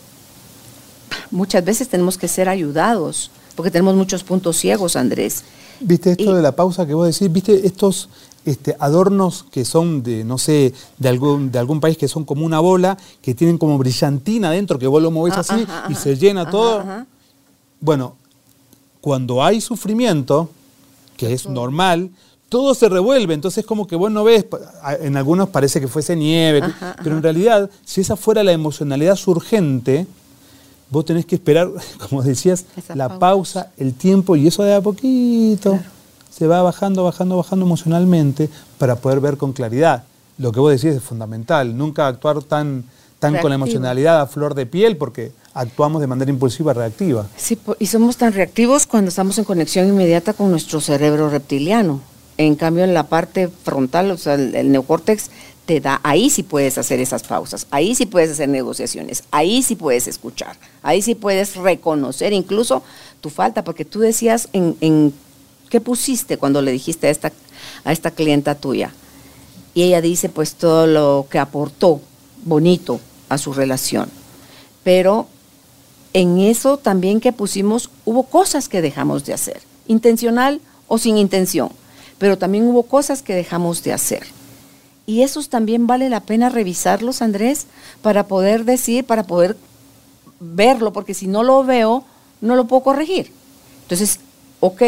[1.32, 5.44] muchas veces tenemos que ser ayudados, porque tenemos muchos puntos ciegos, Andrés.
[5.80, 7.32] ¿Viste esto de la pausa que vos decís?
[7.32, 8.08] ¿Viste estos
[8.46, 12.46] este, adornos que son de, no sé, de algún, de algún país que son como
[12.46, 16.16] una bola, que tienen como brillantina adentro, que vos lo movés ah, así y se
[16.18, 16.84] llena todo?
[17.80, 18.16] Bueno,
[19.02, 20.50] cuando hay sufrimiento,
[21.16, 22.10] que es normal,
[22.50, 24.46] todo se revuelve, entonces como que vos no ves,
[25.00, 26.62] en algunos parece que fuese nieve,
[27.04, 30.06] pero en realidad, si esa fuera la emocionalidad surgente,
[30.90, 31.72] vos tenés que esperar,
[32.10, 33.72] como decías, la pausa.
[33.78, 35.80] el tiempo, y eso de a poquito
[36.36, 40.04] se va bajando, bajando, bajando emocionalmente para poder ver con claridad.
[40.38, 42.86] Lo que vos decís es fundamental, nunca actuar tan,
[43.20, 47.28] tan con la emocionalidad a flor de piel porque actuamos de manera impulsiva, reactiva.
[47.38, 52.02] Sí, y somos tan reactivos cuando estamos en conexión inmediata con nuestro cerebro reptiliano.
[52.38, 55.30] En cambio, en la parte frontal, o sea, el, el neocórtex
[55.68, 59.76] te da, ahí sí puedes hacer esas pausas, ahí sí puedes hacer negociaciones, ahí sí
[59.76, 62.82] puedes escuchar, ahí sí puedes reconocer incluso
[63.22, 65.14] tu falta, porque tú decías en, en
[65.74, 67.32] qué pusiste cuando le dijiste a esta,
[67.84, 68.94] a esta clienta tuya.
[69.74, 72.00] Y ella dice pues todo lo que aportó
[72.46, 74.08] bonito a su relación.
[74.84, 75.26] Pero
[76.14, 81.72] en eso también que pusimos hubo cosas que dejamos de hacer, intencional o sin intención,
[82.20, 84.28] pero también hubo cosas que dejamos de hacer.
[85.08, 87.66] Y esos también vale la pena revisarlos, Andrés,
[88.04, 89.58] para poder decir, para poder
[90.40, 92.04] verlo, porque si no lo veo,
[92.42, 93.32] no lo puedo corregir.
[93.82, 94.20] Entonces,
[94.60, 94.84] ok,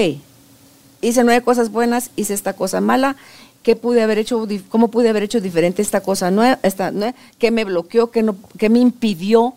[1.10, 3.15] hice nueve cosas buenas, hice esta cosa mala,
[3.63, 6.91] ¿qué pude haber hecho, cómo pude haber hecho diferente esta cosa nueva, esta,
[7.38, 8.36] qué me bloqueó, qué, no,
[8.70, 9.54] me impidió,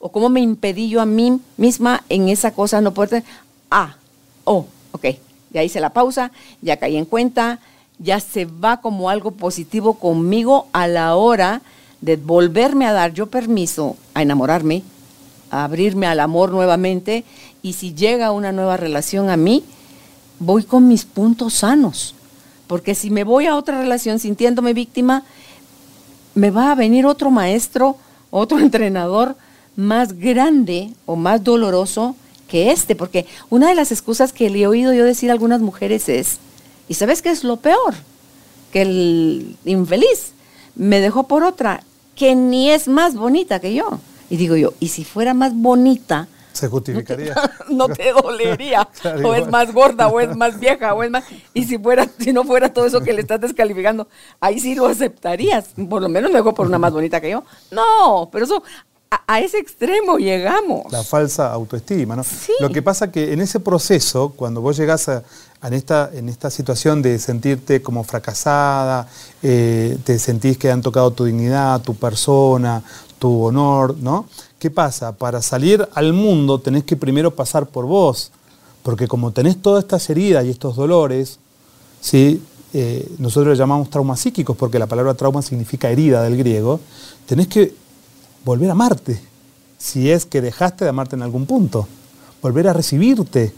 [0.00, 3.24] o cómo me impedí yo a mí misma en esa cosa no poder,
[3.70, 3.96] ah,
[4.44, 5.06] oh, ok,
[5.50, 6.30] ya hice la pausa,
[6.62, 7.58] ya caí en cuenta,
[7.98, 11.62] ya se va como algo positivo conmigo a la hora
[12.00, 14.82] de volverme a dar yo permiso a enamorarme,
[15.50, 17.24] a abrirme al amor nuevamente
[17.62, 19.64] y si llega una nueva relación a mí,
[20.38, 22.14] voy con mis puntos sanos.
[22.66, 25.24] Porque si me voy a otra relación sintiéndome víctima,
[26.34, 27.96] me va a venir otro maestro,
[28.30, 29.36] otro entrenador
[29.76, 32.94] más grande o más doloroso que este.
[32.94, 36.38] Porque una de las excusas que le he oído yo decir a algunas mujeres es,
[36.88, 37.94] ¿y sabes qué es lo peor?
[38.72, 40.32] Que el infeliz
[40.74, 41.82] me dejó por otra
[42.14, 44.00] que ni es más bonita que yo.
[44.28, 46.28] Y digo yo, ¿y si fuera más bonita?
[46.52, 47.34] Se justificaría.
[47.70, 48.88] No te, dolería.
[49.24, 51.24] o es más gorda, o es más vieja, o es más.
[51.54, 54.08] Y si fuera, si no fuera todo eso que le estás descalificando,
[54.40, 55.70] ahí sí lo aceptarías.
[55.88, 57.44] Por lo menos me dejó por una más bonita que yo.
[57.70, 58.62] No, pero eso
[59.26, 60.90] a, ese extremo llegamos.
[60.92, 62.22] La falsa autoestima, ¿no?
[62.60, 65.22] Lo que pasa que en ese proceso, cuando vos llegás a,
[65.62, 69.08] en, esta, en esta situación de sentirte como fracasada,
[69.42, 72.82] eh, te sentís que han tocado tu dignidad, tu persona,
[73.18, 74.26] tu honor, ¿no?
[74.58, 75.16] ¿Qué pasa?
[75.16, 78.32] Para salir al mundo tenés que primero pasar por vos,
[78.82, 81.38] porque como tenés todas estas heridas y estos dolores,
[82.00, 82.42] ¿sí?
[82.72, 86.80] Eh, nosotros llamamos traumas psíquicos, porque la palabra trauma significa herida del griego,
[87.26, 87.72] tenés que
[88.44, 89.20] volver a amarte,
[89.78, 91.86] si es que dejaste de amarte en algún punto,
[92.42, 93.54] volver a recibirte.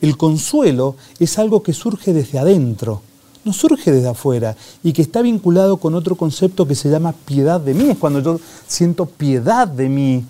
[0.00, 3.02] El consuelo es algo que surge desde adentro,
[3.44, 7.60] no surge desde afuera y que está vinculado con otro concepto que se llama piedad
[7.60, 7.90] de mí.
[7.90, 10.24] Es cuando yo siento piedad de mí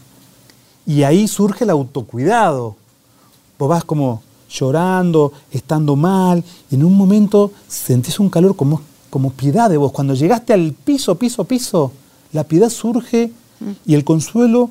[0.86, 2.76] y ahí surge el autocuidado.
[3.58, 9.30] Vos vas como llorando, estando mal, y en un momento sentís un calor como, como
[9.30, 9.92] piedad de vos.
[9.92, 11.92] Cuando llegaste al piso, piso, piso,
[12.32, 13.32] la piedad surge
[13.86, 14.70] y el consuelo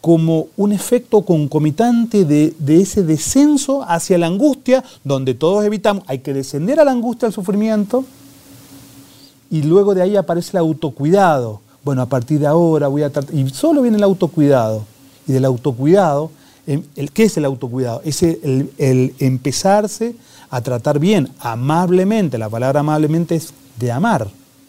[0.00, 6.32] como un efecto concomitante de, ese descenso hacia la angustia, donde todos evitamos, hay que
[6.32, 8.04] descender a la angustia, al sufrimiento,
[9.50, 11.60] y luego de ahí aparece el autocuidado.
[11.82, 14.84] Bueno, a partir de ahora voy a tratar, y solo viene el autocuidado,
[15.26, 16.30] y del autocuidado,
[16.66, 16.82] em,
[17.12, 18.00] ¿qué es el autocuidado?
[18.04, 20.14] Es el, el empezarse
[20.50, 24.28] a tratar bien, amablemente, la palabra amablemente es de amar,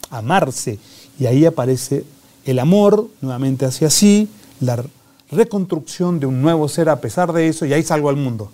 [0.09, 0.79] amarse,
[1.19, 2.03] y ahí aparece
[2.45, 4.27] el amor, nuevamente hacia sí,
[4.59, 4.83] la
[5.31, 8.51] reconstrucción de un nuevo ser a pesar de eso, y ahí salgo al mundo.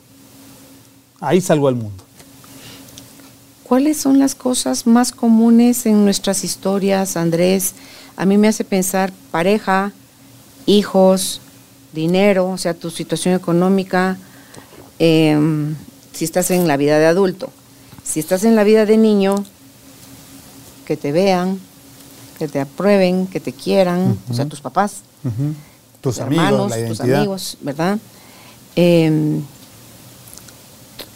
[1.19, 2.03] Ahí salgo al mundo.
[3.63, 7.73] ¿Cuáles son las cosas más comunes en nuestras historias, Andrés?
[8.15, 9.91] A mí me hace pensar pareja,
[10.65, 11.41] hijos,
[11.93, 14.17] dinero, o sea, tu situación económica,
[14.99, 15.75] em,
[16.13, 17.49] si estás en la vida de adulto.
[18.03, 19.43] Si estás en la vida de niño,
[20.85, 21.59] que te vean,
[22.37, 25.01] que te aprueben, que te quieran, o sea, tus papás,
[26.05, 27.97] tus, amigos, tus amigos, ¿verdad?
[28.75, 29.41] Em,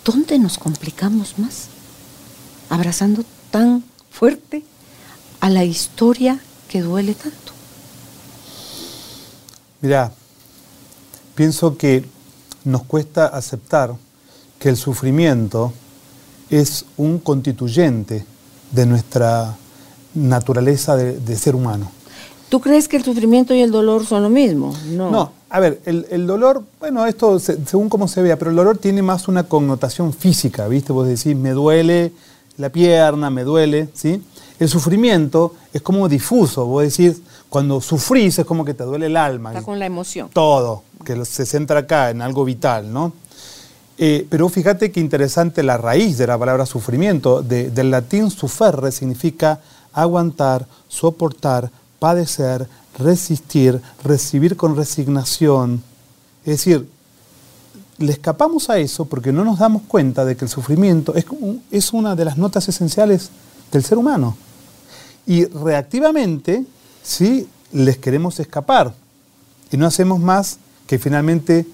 [0.03, 1.67] ¿Dónde nos complicamos más?
[2.71, 4.63] Abrazando tan fuerte
[5.41, 7.53] a la historia que duele tanto.
[9.81, 10.11] Mira,
[11.35, 12.03] pienso que
[12.63, 13.95] nos cuesta aceptar
[14.57, 15.71] que el sufrimiento
[16.49, 18.25] es un constituyente
[18.71, 19.55] de nuestra
[20.15, 21.91] naturaleza de, ser humano.
[22.49, 24.75] ¿Tú crees que el sufrimiento y el dolor son lo mismo?
[24.87, 25.11] No.
[25.11, 29.03] No, a ver, el, dolor, bueno, esto según cómo se vea, pero el dolor tiene
[29.03, 30.91] más una connotación física, ¿viste?
[30.91, 32.11] Vos decís, me duele
[32.57, 34.21] la pierna, me duele, ¿sí?
[34.59, 39.17] El sufrimiento es como difuso, vos decís, cuando sufrís es como que te duele el
[39.17, 39.51] alma.
[39.51, 40.29] Está con la emoción.
[40.33, 43.13] Todo, que se centra acá en algo vital, ¿no?
[43.97, 47.41] Eh, pero fíjate qué interesante la raíz de la palabra sufrimiento.
[47.41, 49.59] del latín suferre significa
[49.93, 55.83] aguantar, soportar, padecer, resistir, recibir con resignación.
[56.43, 56.87] Es decir,
[57.97, 61.25] le escapamos a eso porque no nos damos cuenta de que el sufrimiento es,
[61.69, 63.29] es una de las notas esenciales
[63.71, 64.37] del ser humano.
[65.27, 66.65] Y reactivamente,
[67.03, 68.93] sí, les queremos escapar.
[69.71, 70.57] Y no hacemos más
[70.87, 71.67] que finalmente,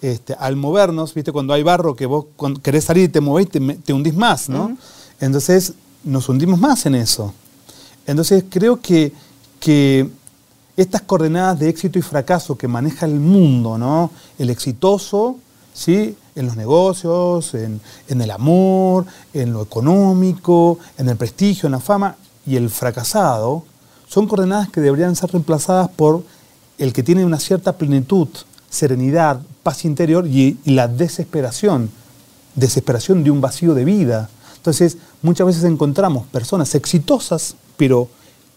[0.00, 1.32] este, al movernos, ¿viste?
[1.32, 2.26] Cuando hay barro que vos
[2.62, 4.76] querés salir y te movés, te, te hundís más, ¿no?
[5.18, 7.34] Entonces nos hundimos más en eso.
[8.06, 9.12] Entonces creo que,
[10.76, 14.10] estas coordenadas de éxito y fracaso que maneja el mundo, ¿no?
[14.38, 15.36] El exitoso,
[15.74, 16.16] ¿sí?
[16.34, 22.16] En los negocios, en, el amor, en lo económico, en el prestigio, en la fama,
[22.46, 23.64] y el fracasado,
[24.08, 26.24] son coordenadas que deberían ser reemplazadas por
[26.78, 28.28] el que tiene una cierta plenitud,
[28.70, 31.90] serenidad, paz interior y, y la desesperación,
[32.54, 34.30] desesperación de un vacío de vida.
[34.56, 38.10] Entonces, muchas veces encontramos personas exitosas pero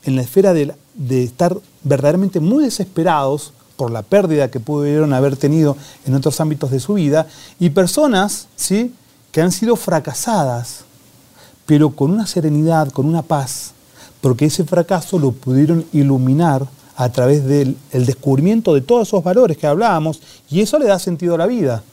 [0.04, 0.54] en la esfera
[0.94, 5.76] de, estar verdaderamente muy desesperados por la pérdida que pudieron haber tenido
[6.06, 7.28] en otros ámbitos de su vida,
[7.60, 8.94] y personas ¿sí?
[9.32, 10.86] que han sido fracasadas,
[11.66, 13.72] pero con una serenidad, con una paz,
[14.22, 19.68] porque ese fracaso lo pudieron iluminar a través del descubrimiento de todos esos valores que
[19.68, 21.84] hablábamos, y eso le da sentido a la vida.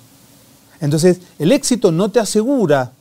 [0.81, 2.93] Entonces, el éxito no te asegura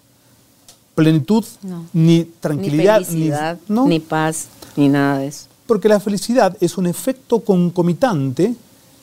[0.95, 1.85] plenitud, No.
[1.93, 3.87] ni tranquilidad, ni felicidad, ¿no?
[3.87, 5.48] ni paz, ni nada de eso.
[5.69, 8.55] Porque la felicidad es un efecto concomitante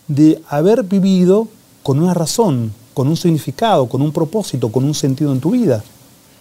[0.08, 1.46] de haber vivido
[1.84, 5.84] con una razón, con un significado, con un propósito, con un sentido en tu vida.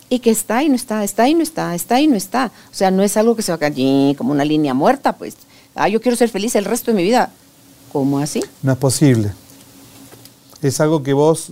[0.09, 2.51] Y que está y no está, está y no está, está y no está.
[2.71, 5.35] O sea, no es algo que se va a caer como una línea muerta, pues.
[5.75, 7.29] Ah, yo quiero ser feliz el resto de mi vida.
[7.93, 8.43] ¿Cómo así?
[8.63, 9.31] No es posible.
[10.63, 11.51] Es algo que vos,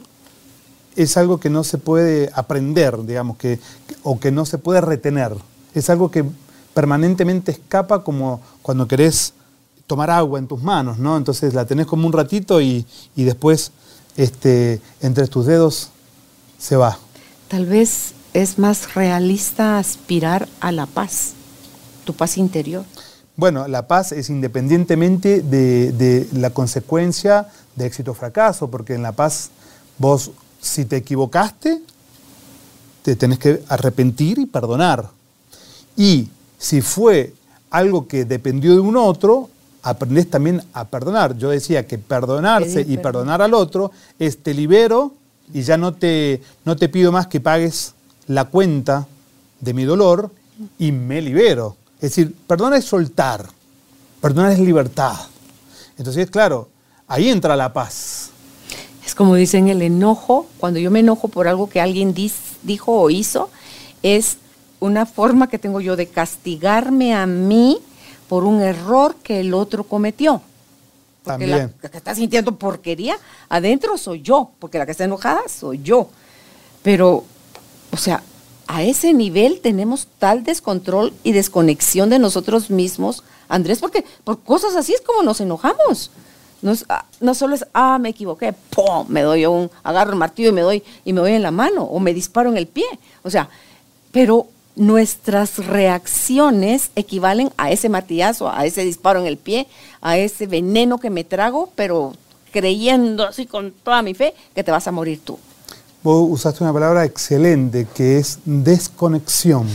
[0.96, 3.60] es algo que no se puede aprender, digamos, que,
[4.02, 5.36] o que no se puede retener.
[5.76, 6.26] Es algo que
[6.74, 9.34] permanentemente escapa como cuando querés
[9.88, 11.18] tomar agua en tus manos, ¿no?
[11.18, 13.72] Entonces la tenés como un ratito y, y después
[14.18, 15.90] este, entre tus dedos
[16.58, 16.98] se va.
[17.48, 21.34] Tal vez es más realista aspirar a la paz,
[22.06, 22.86] tu paz interior.
[23.36, 29.02] Bueno, la paz es independientemente de, de la consecuencia de éxito o fracaso, porque en
[29.02, 29.50] la paz
[29.98, 30.32] vos,
[30.62, 31.82] si te equivocaste,
[33.02, 35.10] te tenés que arrepentir y perdonar.
[35.98, 36.30] Y
[36.64, 37.34] si fue
[37.72, 39.50] algo que dependió de un otro,
[39.82, 41.38] aprendés también a perdonar.
[41.38, 45.12] Yo decía que perdonarse y perdonar al otro es te libero
[45.54, 47.96] y ya no te, no te pido más que pagues
[48.28, 49.06] la cuenta
[49.60, 50.32] de mi dolor
[50.80, 51.76] y me libero.
[51.96, 53.46] Es decir, perdonar es soltar,
[54.22, 55.18] perdonar es libertad.
[55.98, 56.70] Entonces, claro,
[57.10, 58.30] ahí entra la paz.
[59.06, 63.10] Es como dicen el enojo, cuando yo me enojo por algo que alguien dijo o
[63.10, 63.50] hizo,
[64.02, 64.38] es
[64.84, 67.80] una forma que tengo yo de castigarme a mí
[68.28, 70.42] por un error que el otro cometió.
[71.24, 71.76] Porque la, También.
[71.82, 73.18] la que está sintiendo porquería
[73.48, 76.10] adentro soy yo, porque la que está enojada soy yo.
[76.82, 77.24] Pero,
[77.92, 78.24] o sea,
[78.68, 84.76] a ese nivel tenemos tal descontrol y desconexión de nosotros mismos, Andrés, porque por cosas
[84.76, 86.12] así es como nos enojamos.
[86.62, 89.06] No, es, ah, no solo es, ah, me equivoqué, ¡pum!
[89.08, 91.84] Me doy un, agarro el martillo y me doy, y me doy en la mano,
[91.84, 92.86] o me disparo en el pie.
[93.22, 93.50] O sea,
[94.12, 99.68] pero nuestras reacciones equivalen a ese martillazo, a ese disparo en el pie,
[100.02, 102.14] a ese veneno que me trago, pero
[102.52, 105.38] creyendo así con toda mi fe que te vas a morir tú.
[106.04, 109.68] Vos usaste una palabra excelente que es desconexión.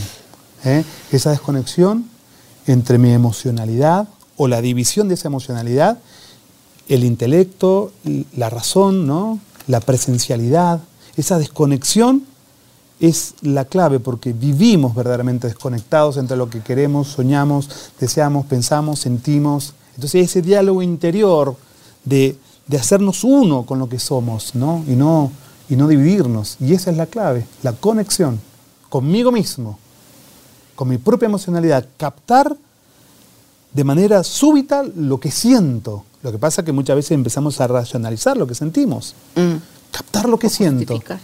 [0.65, 0.85] ¿eh?
[1.11, 2.09] Esa desconexión
[2.67, 5.99] entre mi emocionalidad o la división de esa emocionalidad,
[6.89, 7.93] el intelecto,
[8.37, 9.41] la razón, ¿no?
[9.67, 10.81] la presencialidad.
[11.17, 12.25] Esa desconexión
[13.01, 17.69] es la clave porque vivimos verdaderamente desconectados entre lo que queremos, soñamos,
[18.01, 19.75] deseamos, pensamos, sentimos.
[19.95, 21.57] Entonces ese diálogo interior
[22.05, 24.85] de, de hacernos uno con lo que somos ¿no?
[24.89, 25.31] Y, no,
[25.69, 26.57] y no dividirnos.
[26.61, 28.41] Y esa es la clave, la conexión
[28.89, 29.79] conmigo mismo,
[30.75, 32.57] con mi propia emocionalidad, captar
[33.73, 36.05] de manera súbita lo que siento.
[36.23, 39.57] Lo que pasa es que muchas veces empezamos a racionalizar lo que sentimos, Mm.
[39.93, 40.95] captar lo que siento.
[40.95, 41.21] Justificar.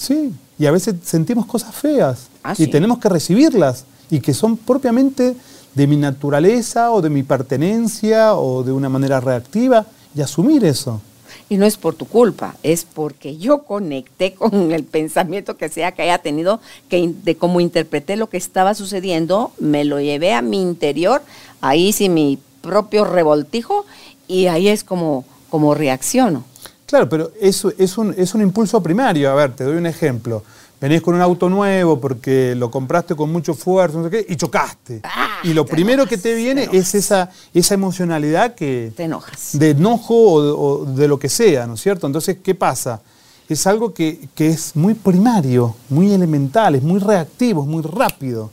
[0.00, 2.66] Sí, y a veces sentimos cosas feas Ah, y sí.
[2.68, 5.36] tenemos que recibirlas y que son propiamente
[5.74, 9.84] de mi naturaleza o de mi pertenencia o de una manera reactiva
[10.14, 11.02] y asumir eso.
[11.50, 15.92] Y no es por tu culpa, es porque yo conecté con el pensamiento que sea
[15.92, 20.40] que haya tenido, que de cómo interpreté lo que estaba sucediendo, me lo llevé a
[20.40, 21.22] mi interior,
[21.60, 23.84] ahí sí mi propio revoltijo,
[24.28, 26.44] y ahí es como, como reacciono.
[26.90, 29.30] Claro, pero eso es un, es un impulso primario.
[29.30, 30.42] A ver, te doy un ejemplo.
[30.80, 34.36] Venís con un auto nuevo porque lo compraste con mucho esfuerzo no sé qué, y
[34.36, 35.00] chocaste.
[35.04, 39.04] Ah, y lo primero enojas, que te viene te es esa, esa emocionalidad que, Te
[39.04, 39.50] enojas.
[39.58, 42.06] de enojo o, o de lo que sea, ¿no es cierto?
[42.06, 43.00] Entonces, ¿qué pasa?
[43.48, 48.50] Es algo que, que es muy primario, muy elemental, es muy reactivo, es muy rápido.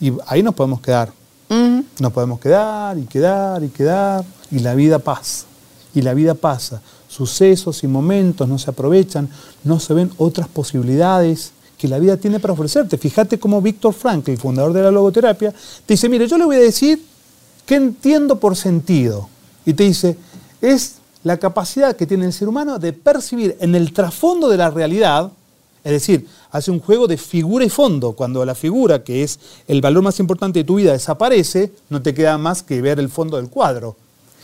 [0.00, 1.12] Y ahí nos podemos quedar.
[2.00, 4.24] Nos podemos quedar y quedar y quedar.
[4.50, 5.44] Y la vida pasa.
[5.94, 6.80] Y la vida pasa.
[7.12, 9.28] Sucesos y momentos no se aprovechan,
[9.64, 12.96] no se ven otras posibilidades que la vida tiene para ofrecerte.
[12.96, 16.56] Fíjate cómo Víctor Frankl, el fundador de la logoterapia, te dice, mire, yo le voy
[16.56, 17.04] a decir
[17.66, 19.28] qué entiendo por sentido.
[19.66, 20.16] Y te dice,
[20.62, 24.70] es la capacidad que tiene el ser humano de percibir en el trasfondo de la
[24.70, 25.32] realidad,
[25.84, 28.12] es decir, hace un juego de figura y fondo.
[28.12, 29.38] Cuando la figura, que es
[29.68, 33.10] el valor más importante de tu vida, desaparece, no te queda más que ver el
[33.10, 33.96] fondo del cuadro.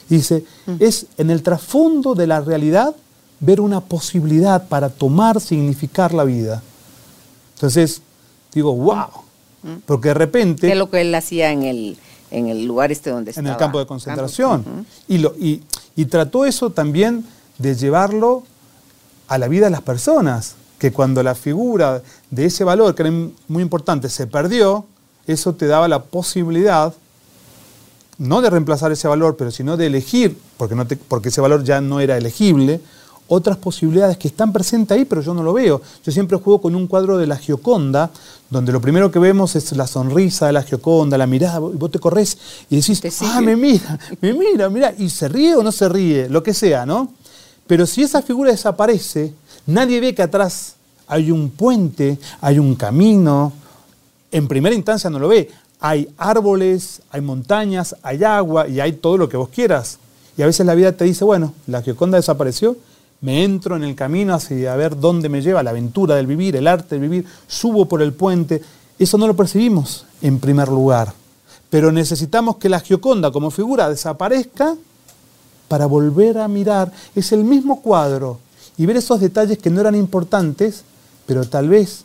[0.08, 0.44] Dice,
[0.78, 2.94] es en el trasfondo de la realidad
[3.40, 6.62] ver una posibilidad para tomar, significar la vida.
[7.54, 8.00] Entonces,
[8.54, 9.08] digo, wow,
[9.86, 10.66] porque de repente...
[10.66, 11.98] Que es lo que él hacía en el,
[12.30, 13.50] en el lugar este donde en estaba.
[13.50, 14.62] el campo de concentración.
[14.62, 15.62] Campo, y, lo, y,
[15.94, 17.24] y trató eso también
[17.58, 18.44] de llevarlo
[19.28, 23.12] a la vida de las personas, que cuando la figura de ese valor, que era
[23.48, 24.86] muy importante, se perdió,
[25.26, 26.94] eso te daba la posibilidad,
[28.18, 31.64] no de reemplazar ese valor, pero sino de elegir, porque, no te- porque ese valor
[31.64, 32.80] ya no era elegible,
[33.30, 35.82] otras posibilidades que están presentes ahí, pero yo no lo veo.
[36.04, 38.10] Yo siempre juego con un cuadro de la Gioconda,
[38.48, 41.90] donde lo primero que vemos es la sonrisa de la Gioconda, la mirada, y vos
[41.90, 42.38] te corres
[42.70, 46.28] y decís, ah, me mira, me mira, mira, y se ríe o no se ríe,
[46.30, 47.12] lo que sea, ¿no?
[47.66, 49.34] Pero si esa figura desaparece,
[49.66, 53.52] nadie ve que atrás hay un puente, hay un camino.
[54.32, 55.50] En primera instancia no lo ve.
[55.80, 59.98] Hay árboles, hay montañas, hay agua y hay todo lo que vos quieras.
[60.36, 62.76] Y a veces la vida te dice, bueno, la Gioconda desapareció,
[63.20, 66.54] me entro en el camino hacia a ver dónde me lleva la aventura del vivir,
[66.56, 68.62] el arte del vivir, subo por el puente.
[68.98, 71.12] Eso no lo percibimos en primer lugar.
[71.70, 74.76] Pero necesitamos que la Gioconda como figura desaparezca
[75.66, 76.92] para volver a mirar.
[77.14, 78.38] Es el mismo cuadro
[78.76, 80.84] y ver esos detalles que no eran importantes,
[81.26, 82.04] pero tal vez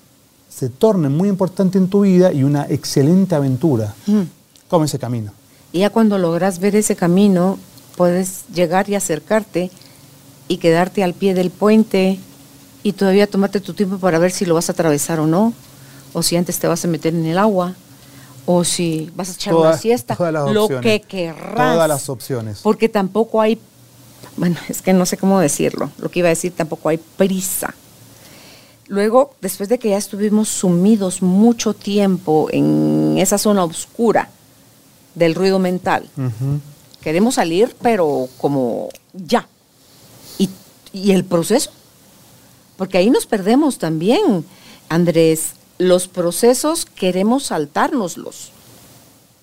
[0.54, 3.95] se tornen muy importantes en tu vida y una excelente aventura.
[4.06, 4.22] Mm.
[4.68, 5.32] Como ese camino.
[5.72, 7.58] Y ya cuando logras ver ese camino,
[7.95, 9.72] puedes llegar y acercarte
[10.47, 12.20] y quedarte al pie del puente
[12.84, 15.54] y todavía tomarte tu tiempo para ver si lo vas a atravesar o no,
[16.12, 17.74] o si antes te vas a meter en el agua,
[18.45, 21.74] o si vas a echar una siesta, lo que querrás.
[21.76, 22.60] Todas las opciones.
[22.62, 23.60] Porque tampoco hay,
[24.38, 27.74] bueno, es que no sé cómo decirlo, lo que iba a decir, tampoco hay prisa.
[28.88, 34.30] Luego, después de que ya estuvimos sumidos mucho tiempo en esa zona oscura
[35.16, 36.10] del ruido mental,
[37.02, 39.48] queremos salir, pero como ya.
[40.96, 41.72] y el proceso,
[42.78, 44.46] porque ahí nos perdemos también,
[44.90, 48.52] Andrés los procesos queremos saltárnoslos.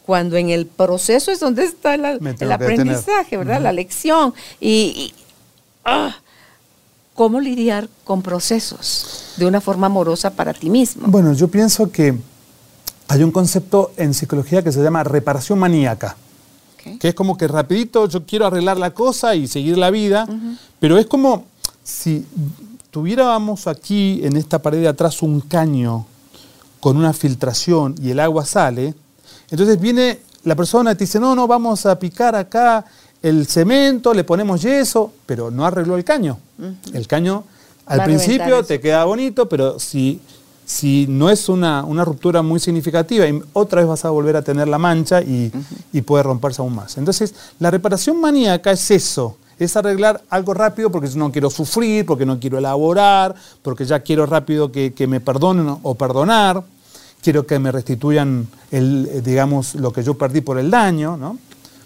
[0.07, 3.61] Cuando en el proceso es donde está el aprendizaje, ¿verdad?
[3.61, 4.35] La lección.
[4.61, 5.13] Y,
[5.85, 6.17] ah,
[7.15, 11.07] ¿cómo lidiar con procesos de una forma amorosa para ti mismo?
[11.09, 12.17] Bueno, yo pienso que
[13.09, 16.17] hay un concepto en psicología que se llama reparación maníaca.
[16.99, 20.27] Que es como que rapidito yo quiero arreglar la cosa y seguir la vida,
[20.79, 21.45] pero es como
[21.85, 22.25] si
[22.91, 26.07] tuviéramos aquí en esta pared de atrás un caño
[26.81, 28.95] con una filtración y el agua sale,
[29.51, 32.85] entonces viene la persona y te dice, no, no, vamos a picar acá
[33.23, 36.39] el cemento, le ponemos yeso, pero no arregló el caño.
[36.93, 37.45] El caño
[37.87, 40.21] al principio te queda bonito, pero si,
[40.65, 44.79] si no es una, ruptura muy significativa, otra vez vas a volver a tener la
[44.79, 45.51] mancha y,
[46.03, 46.97] puede romperse aún más.
[46.99, 52.25] Entonces, la reparación maníaca es eso, es arreglar algo rápido porque no quiero sufrir, porque
[52.25, 56.63] no quiero elaborar, porque ya quiero rápido que, me perdonen o perdonar,
[57.23, 61.39] quiero que me restituyan el, eh, digamos, lo que yo perdí por el daño, ¿no?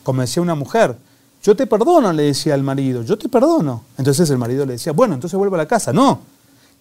[0.04, 0.96] Como decía una mujer,
[1.44, 3.84] yo te perdono, le decía al marido, yo te perdono.
[3.98, 5.92] Entonces el marido le decía, bueno, entonces vuelvo a la casa.
[5.92, 6.20] No,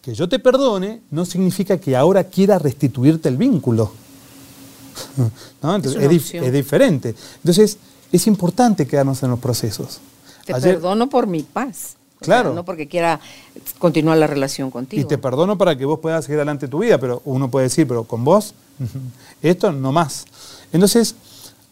[0.01, 3.91] que yo te perdone no significa que ahora quiera restituirte el vínculo.
[5.61, 5.75] ¿No?
[5.75, 7.13] Entonces, es, diferente.
[7.35, 7.77] Entonces
[8.09, 9.99] es importante quedarnos en los procesos.
[10.45, 11.97] Te perdono por mi paz.
[12.21, 12.53] Claro.
[12.53, 13.19] no porque quiera
[13.79, 15.01] continuar la relación contigo.
[15.01, 17.85] Y te perdono para que vos puedas seguir adelante tu vida, pero uno puede decir,
[17.85, 18.53] pero con vos,
[19.41, 20.25] esto no más.
[20.71, 21.15] Entonces,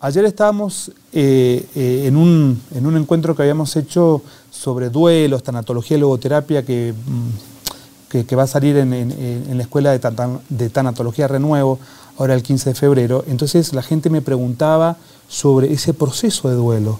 [0.01, 5.95] ayer estábamos eh, eh, en, un, en, un, encuentro que habíamos hecho sobre duelos, tanatología
[5.95, 11.79] y logoterapia que, mm, va a salir en, en, la escuela de, de tanatología Renuevo,
[12.17, 13.23] ahora el 15 de febrero.
[13.27, 14.97] Entonces la gente me preguntaba
[15.29, 16.99] sobre ese proceso de duelo.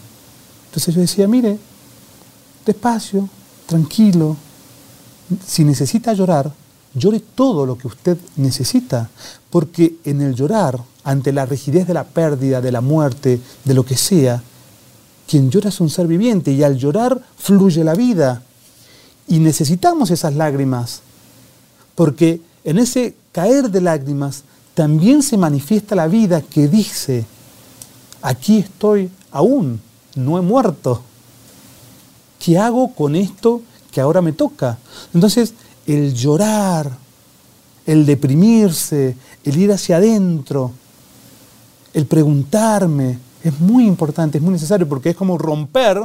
[0.68, 1.58] Entonces yo decía, mire,
[2.66, 3.28] despacio,
[3.66, 4.38] tranquilo.
[5.46, 6.52] Si necesita llorar,
[6.94, 9.10] llore todo lo que usted necesita,
[9.52, 13.86] porque en el llorar, ante la rigidez de la pérdida, de la muerte, de lo
[13.86, 14.42] que sea,
[15.28, 18.42] quien llora es un ser viviente y al llorar fluye la vida.
[19.28, 21.02] Y necesitamos esas lágrimas,
[21.96, 24.44] porque en ese caer de lágrimas
[24.74, 27.26] también se manifiesta la vida que dice,
[28.22, 29.82] aquí estoy aún,
[30.16, 31.02] no he muerto.
[32.40, 34.80] ¿Qué hago con esto que ahora me toca?
[35.14, 35.54] Entonces,
[35.86, 36.92] el llorar,
[37.86, 40.72] el deprimirse, el ir hacia adentro,
[41.94, 46.02] el preguntarme, es muy importante, es muy necesario, porque es como romper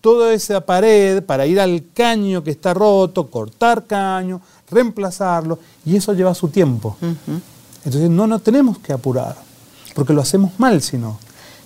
[0.00, 4.40] toda esa pared para ir al caño que está roto, cortar caño,
[4.70, 6.96] reemplazarlo, y eso lleva su tiempo.
[7.84, 9.36] Entonces no nos tenemos que apurar,
[9.94, 11.18] porque lo hacemos mal si no.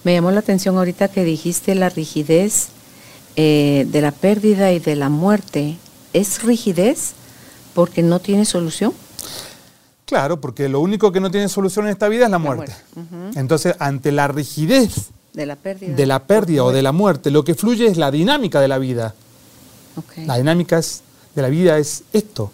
[0.04, 2.68] Me llamó la atención ahorita que dijiste la rigidez
[3.36, 5.78] eh, de la pérdida y de la muerte
[6.12, 7.12] es rigidez
[7.74, 8.92] porque no tiene solución?
[10.12, 12.74] Claro, porque lo único que no tiene solución en esta vida es la muerte.
[13.34, 17.44] Entonces, ante la rigidez de la pérdida, de la pérdida o de la muerte, lo
[17.44, 19.14] que fluye es la dinámica de la vida.
[20.26, 20.78] La dinámica
[21.34, 22.50] de la vida es esto.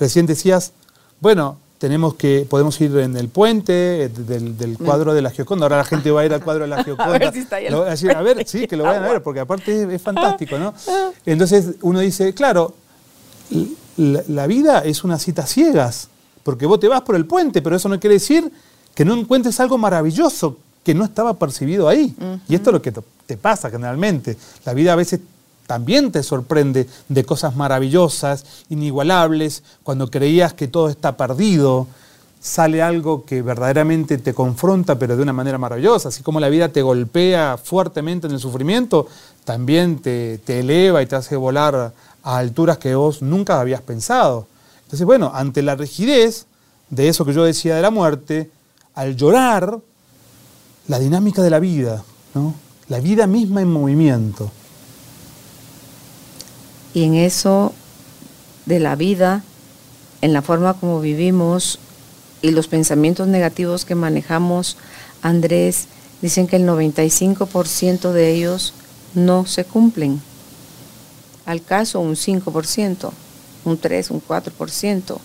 [0.00, 0.72] Recién decías,
[1.20, 5.66] bueno, tenemos que, podemos ir en el puente eh, del, del cuadro de la Gioconda.
[5.66, 7.14] Ahora la gente va a ir al cuadro de la Gioconda.
[7.14, 9.22] a ver, si está ahí Lo- así, a ver, sí, que lo vayan a ver,
[9.22, 10.74] porque aparte es, es fantástico, ¿no?
[11.24, 12.74] Entonces uno dice, claro,
[13.96, 16.08] la, la vida es una cita ciegas,
[16.46, 18.50] porque vos te vas por el puente, pero eso no quiere decir
[18.94, 22.14] que no encuentres algo maravilloso que no estaba percibido ahí.
[22.48, 24.36] Y esto es lo que te- pasa generalmente.
[24.64, 25.18] La vida a veces
[25.66, 31.88] también te sorprende de cosas maravillosas, inigualables, cuando creías que todo está perdido,
[32.40, 36.10] sale algo que verdaderamente te confronta, pero de una manera maravillosa.
[36.10, 39.08] Así como la vida te golpea fuertemente en el sufrimiento,
[39.44, 41.92] también te eleva y te hace volar
[42.22, 44.46] a alturas que vos nunca habías pensado.
[44.86, 46.46] Entonces, bueno, ante la rigidez
[46.90, 48.50] de eso que yo decía de la muerte,
[48.94, 49.80] al llorar,
[50.86, 52.04] la dinámica de la vida,
[52.88, 54.48] la vida misma en movimiento.
[56.94, 57.72] Y en eso
[58.66, 59.42] de la vida,
[60.22, 61.80] en la forma como vivimos
[62.40, 64.76] y los pensamientos negativos que manejamos,
[65.20, 65.88] Andrés,
[66.22, 68.72] dicen que el 95% de ellos
[69.14, 70.22] no se cumplen.
[71.44, 73.10] Al caso un 5%,
[73.66, 75.18] un 3, un 4%.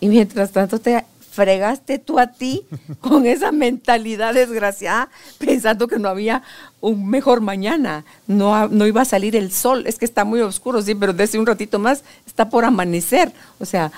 [0.00, 2.64] Y mientras tanto te fregaste tú a ti
[3.00, 5.08] con esa mentalidad desgraciada,
[5.38, 6.42] pensando que no había
[6.80, 10.82] un mejor mañana, no, no iba a salir el sol, es que está muy oscuro,
[10.82, 13.32] sí, pero desde un ratito más está por amanecer.
[13.60, 13.92] O sea,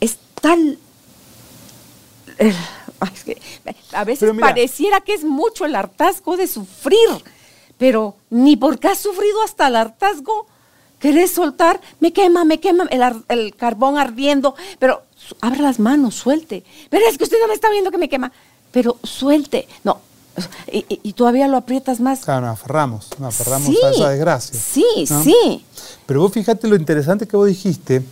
[0.00, 0.78] es tal...
[2.38, 2.54] eh,
[3.00, 3.38] ay, es que
[3.92, 7.08] a veces mira- pareciera que es mucho el hartazgo de sufrir,
[7.78, 10.46] pero ni porque has sufrido hasta el hartazgo,
[11.02, 15.02] querés soltar, me quema, me quema el, ar- el carbón ardiendo, pero
[15.40, 16.62] abra las manos, suelte.
[16.88, 18.30] Pero es que usted no me está viendo que me quema,
[18.70, 19.66] pero suelte.
[19.82, 20.00] No,
[20.70, 22.20] y, y- y todavía lo aprietas más.
[22.20, 24.58] Claro, nos aferramos, nos aferramos Sí, a esa desgracia.
[24.58, 25.22] Sí, ¿no?
[25.24, 25.64] sí.
[26.06, 28.02] Pero vos fíjate lo interesante que vos dijiste.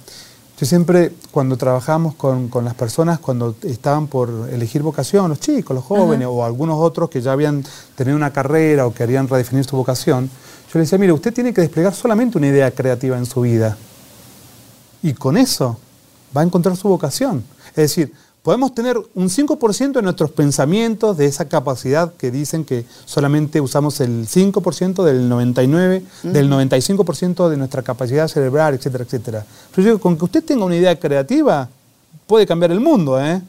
[0.58, 5.74] Yo siempre, cuando trabajamos con, con las personas, cuando estaban por elegir vocación, los chicos,
[5.74, 7.64] los jóvenes o algunos otros que ya habían
[7.94, 10.28] tenido una carrera o querían redefinir su vocación,
[10.72, 13.76] yo les decía, mire, usted tiene que desplegar solamente una idea creativa en su vida.
[15.02, 15.78] Y con eso
[16.36, 17.42] va a encontrar su vocación.
[17.70, 18.12] Es decir,
[18.44, 24.00] podemos tener un 5% de nuestros pensamientos, de esa capacidad que dicen que solamente usamos
[24.00, 29.46] el 5% del 99, del 95% de nuestra capacidad cerebral, etcétera, etcétera.
[29.72, 31.68] Pero yo digo, con que usted tenga una idea creativa,
[32.28, 33.42] puede cambiar el mundo, ¿eh?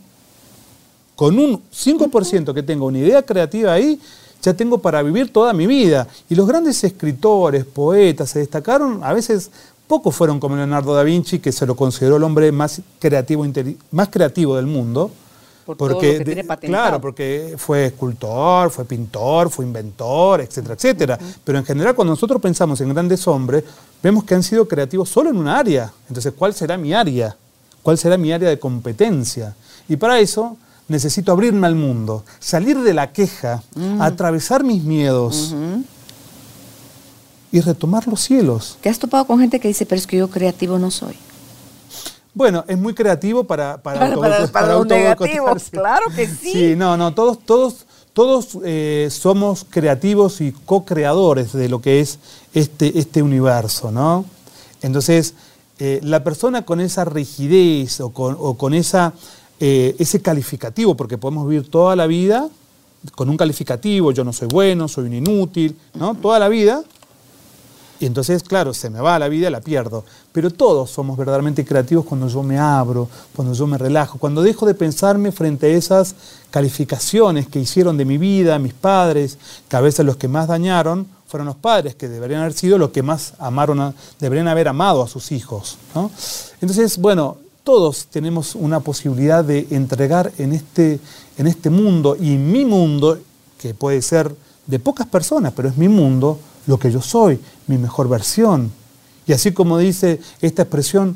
[1.16, 4.00] Con un 5% que tenga una idea creativa ahí,
[4.42, 6.08] ya tengo para vivir toda mi vida.
[6.30, 9.52] Y los grandes escritores, poetas, se destacaron, a veces
[9.88, 13.46] pocos fueron como Leonardo da Vinci, que se lo consideró el hombre más creativo,
[13.92, 15.12] más creativo del mundo.
[15.66, 16.84] Por todo lo que tiene patentado.
[16.84, 21.20] claro, porque fue escultor, fue pintor, fue inventor, etcétera, etcétera.
[21.44, 23.64] Pero en general, cuando nosotros pensamos en grandes hombres,
[24.02, 25.94] vemos que han sido creativos solo en una área.
[26.08, 27.36] Entonces, ¿cuál será mi área?
[27.84, 29.56] ¿Cuál será mi área de competencia?
[29.88, 30.58] Y para eso
[30.92, 33.64] necesito abrirme al mundo, salir de la queja,
[34.00, 35.56] atravesar mis miedos
[37.52, 38.78] y retomar los cielos.
[38.82, 41.16] ¿Te has topado con gente que dice, pero es que yo creativo no soy?
[42.34, 46.52] Bueno, es muy creativo para para, Para- para- para los negativos, claro que sí.
[46.54, 52.20] Sí, no, no, todos, todos, todos eh, somos creativos y co-creadores de lo que es
[52.54, 54.24] este, este universo, ¿no?
[54.82, 55.34] Entonces,
[55.80, 59.12] eh, la persona con esa rigidez o con, o con esa,
[59.62, 62.50] eh, ese calificativo, porque podemos vivir toda la vida
[63.16, 66.14] con un calificativo, yo no soy bueno, soy un inútil, ¿no?
[66.16, 66.84] Toda la vida,
[68.00, 70.04] y entonces, claro, se me va la vida, la pierdo.
[70.32, 74.66] Pero todos somos verdaderamente creativos cuando yo me abro, cuando yo me relajo, cuando dejo
[74.66, 76.16] de pensarme frente a esas
[76.50, 79.38] calificaciones que hicieron de mi vida mis padres,
[79.70, 82.90] que a veces los que más dañaron fueron los padres, que deberían haber sido los
[82.90, 85.78] que más amaron, a- deberían haber amado a sus hijos.
[85.96, 86.10] ¿no?
[86.60, 91.00] Entonces, bueno, todos tenemos una posibilidad de entregar en este,
[91.38, 93.20] en este mundo y en mi mundo,
[93.60, 94.36] que puede ser
[94.68, 98.72] de pocas personas, pero es mi mundo, lo que yo soy, mi mejor versión.
[99.28, 101.16] Y así como dice esta expresión,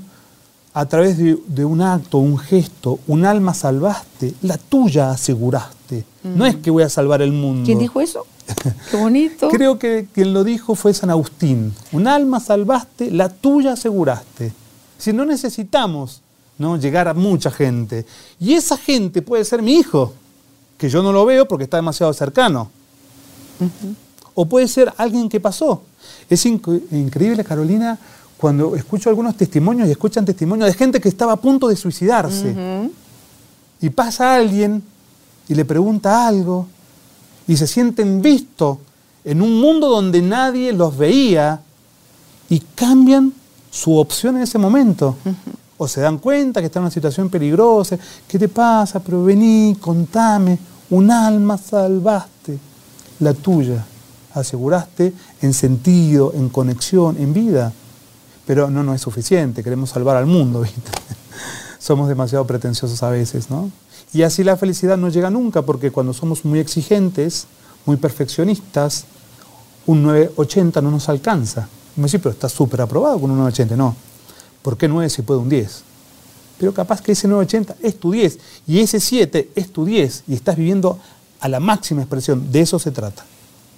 [0.74, 6.04] a través de, de un acto, un gesto, un alma salvaste, la tuya aseguraste.
[6.24, 7.66] No es que voy a salvar el mundo.
[7.66, 8.26] ¿Quién dijo eso?
[8.92, 9.48] Qué bonito.
[9.50, 11.74] Creo que quien lo dijo fue San Agustín.
[11.92, 14.52] Un alma salvaste, la tuya aseguraste.
[14.98, 16.22] Si no necesitamos
[16.58, 16.78] ¿no?
[16.78, 18.06] llegar a mucha gente.
[18.40, 20.14] Y esa gente puede ser mi hijo,
[20.78, 22.70] que yo no lo veo porque está demasiado cercano.
[24.34, 25.82] O puede ser alguien que pasó.
[26.30, 27.98] Es inc- increíble, Carolina,
[28.38, 32.54] cuando escucho algunos testimonios y escuchan testimonios de gente que estaba a punto de suicidarse.
[33.82, 34.84] Y pasa alguien
[35.48, 36.68] y le pregunta algo
[37.48, 38.78] y se sienten vistos
[39.24, 41.62] en un mundo donde nadie los veía
[42.50, 43.34] y cambian
[43.72, 45.16] su opción en ese momento.
[45.78, 47.98] O se dan cuenta que está en una situación peligrosa.
[48.28, 49.00] ¿Qué te pasa?
[49.00, 50.58] Pero vení, contame.
[50.90, 52.58] Un alma salvaste,
[53.20, 53.84] la tuya.
[54.34, 57.74] Aseguraste en sentido, en conexión, en vida.
[58.46, 60.92] Pero no, no es suficiente, queremos salvar al mundo, ¿viste?
[61.80, 63.72] Somos demasiado pretenciosos a veces, ¿no?
[64.14, 67.48] Y así la felicidad no llega nunca, porque cuando somos muy exigentes,
[67.86, 69.06] muy perfeccionistas,
[69.86, 71.68] un 980 no nos alcanza.
[71.96, 73.76] Me dice, pero está súper aprobado con un 980.
[73.76, 73.96] No.
[74.66, 75.84] ¿Por qué 9 si puede un 10?
[76.58, 80.34] Pero capaz que ese 980 es tu 10 y ese 7 es tu 10 y
[80.34, 80.98] estás viviendo
[81.40, 82.52] a la máxima expresión.
[82.52, 83.24] De eso se trata,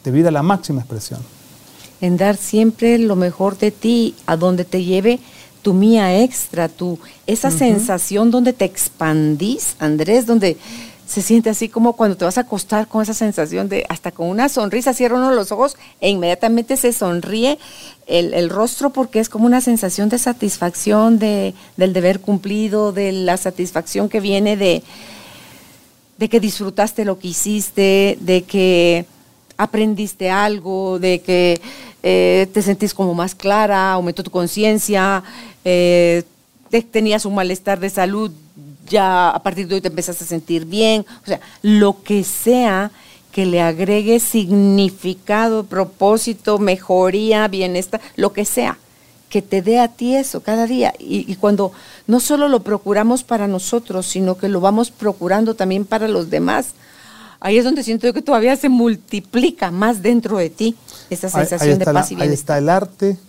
[0.06, 1.20] de vivir a la máxima expresión.
[2.00, 5.20] En dar siempre lo mejor de ti, a donde te lleve
[5.62, 10.56] tu mía extra, tu, esa sensación donde te expandís, Andrés, donde
[11.06, 14.28] se siente así como cuando te vas a acostar con esa sensación de hasta con
[14.28, 17.60] una sonrisa, cierra uno los ojos e inmediatamente se sonríe
[18.08, 23.38] el, rostro porque es como una sensación de satisfacción, de, del deber cumplido, de la
[23.38, 24.82] satisfacción que viene de,
[26.18, 29.06] de que disfrutaste lo que hiciste, de que
[29.58, 31.60] aprendiste algo, de que
[32.04, 35.24] eh, te sentís como más clara, aumentó tu conciencia,
[35.66, 36.24] eh,
[36.92, 38.32] tenías un malestar de salud,
[38.88, 42.92] ya a partir de hoy te empezaste a sentir bien, o sea, lo que sea
[43.38, 48.80] que le agregue significado, propósito, mejoría, bienestar, lo que sea,
[49.30, 50.92] que te dé a ti eso cada día.
[50.98, 51.72] Y, cuando
[52.08, 56.70] no solo lo procuramos para nosotros, sino que lo vamos procurando también para los demás,
[57.40, 60.76] ahí es donde siento yo que todavía se multiplica más dentro de ti
[61.12, 62.28] esa sensación de paz y bienestar.
[62.28, 63.20] Ahí está el arte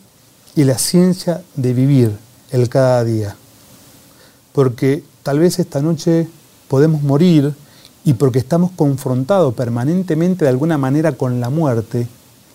[0.56, 2.12] y la ciencia de vivir
[2.50, 3.36] el cada día.
[4.54, 6.28] Porque tal vez esta noche
[6.66, 7.52] podemos morir
[8.04, 12.08] y porque estamos confrontados permanentemente de alguna manera con la muerte,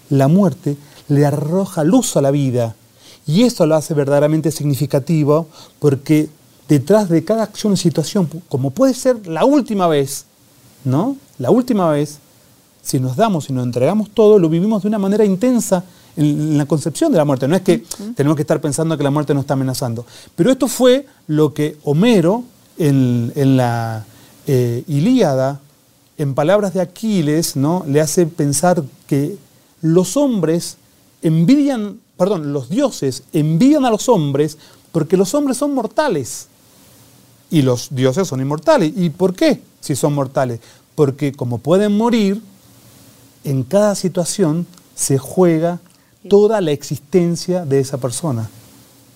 [0.10, 0.78] la muerte
[1.08, 2.76] le arroja luz a la vida.
[3.26, 5.48] Y eso lo hace verdaderamente significativo
[5.80, 6.30] porque
[6.68, 10.26] detrás de cada acción y situación, como puede ser la última vez,
[10.84, 11.16] ¿no?
[11.40, 12.20] La última vez,
[12.82, 15.84] si nos damos y nos entregamos todo, lo vivimos de una manera intensa
[16.16, 17.48] en, la concepción de la muerte.
[17.48, 17.84] No es que
[18.16, 20.06] tenemos que estar pensando que la muerte nos está amenazando.
[20.36, 22.44] Pero esto fue lo que Homero
[22.78, 24.06] en, la
[24.48, 25.60] eh, Ilíada,
[26.18, 27.84] en palabras de Aquiles, ¿no?
[27.88, 29.38] le hace pensar que
[29.82, 30.78] los hombres
[31.22, 34.58] envidian, perdón, los dioses envidian a los hombres
[34.92, 36.48] porque los hombres son mortales
[37.50, 38.94] y los dioses son inmortales.
[38.96, 40.60] ¿Y por qué si son mortales?
[40.96, 42.42] Porque como pueden morir,
[43.44, 44.66] en cada situación
[44.96, 45.80] se juega
[46.30, 48.50] toda la existencia de esa persona.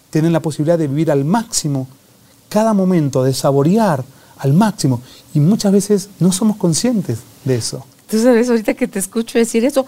[0.09, 1.87] Tienen la posibilidad de vivir al máximo
[2.49, 4.03] cada momento, de saborear
[4.39, 5.01] al máximo.
[5.33, 7.85] Y muchas veces no somos conscientes de eso.
[8.09, 9.85] Tú sabes, ahorita que te escucho decir eso,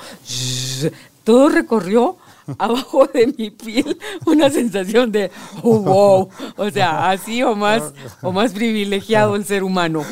[1.24, 2.18] todo recorrió
[2.58, 5.32] abajo de mi piel una sensación de
[5.64, 10.04] oh, wow, o sea, así o más o más privilegiado el ser humano.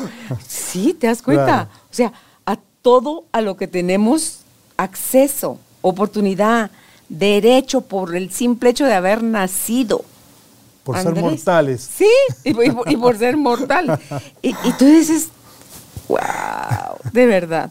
[0.46, 1.68] Sí, te das cuenta.
[1.90, 2.12] O sea,
[2.46, 4.40] a todo a lo que tenemos
[4.76, 6.70] acceso, oportunidad,
[7.08, 10.04] derecho por el simple hecho de haber nacido.
[10.88, 11.90] Por ser mortales.
[11.98, 12.08] Sí,
[12.44, 14.00] y, por ser mortal.
[14.40, 15.28] Y, tú dices,
[16.08, 17.70] wow, de verdad.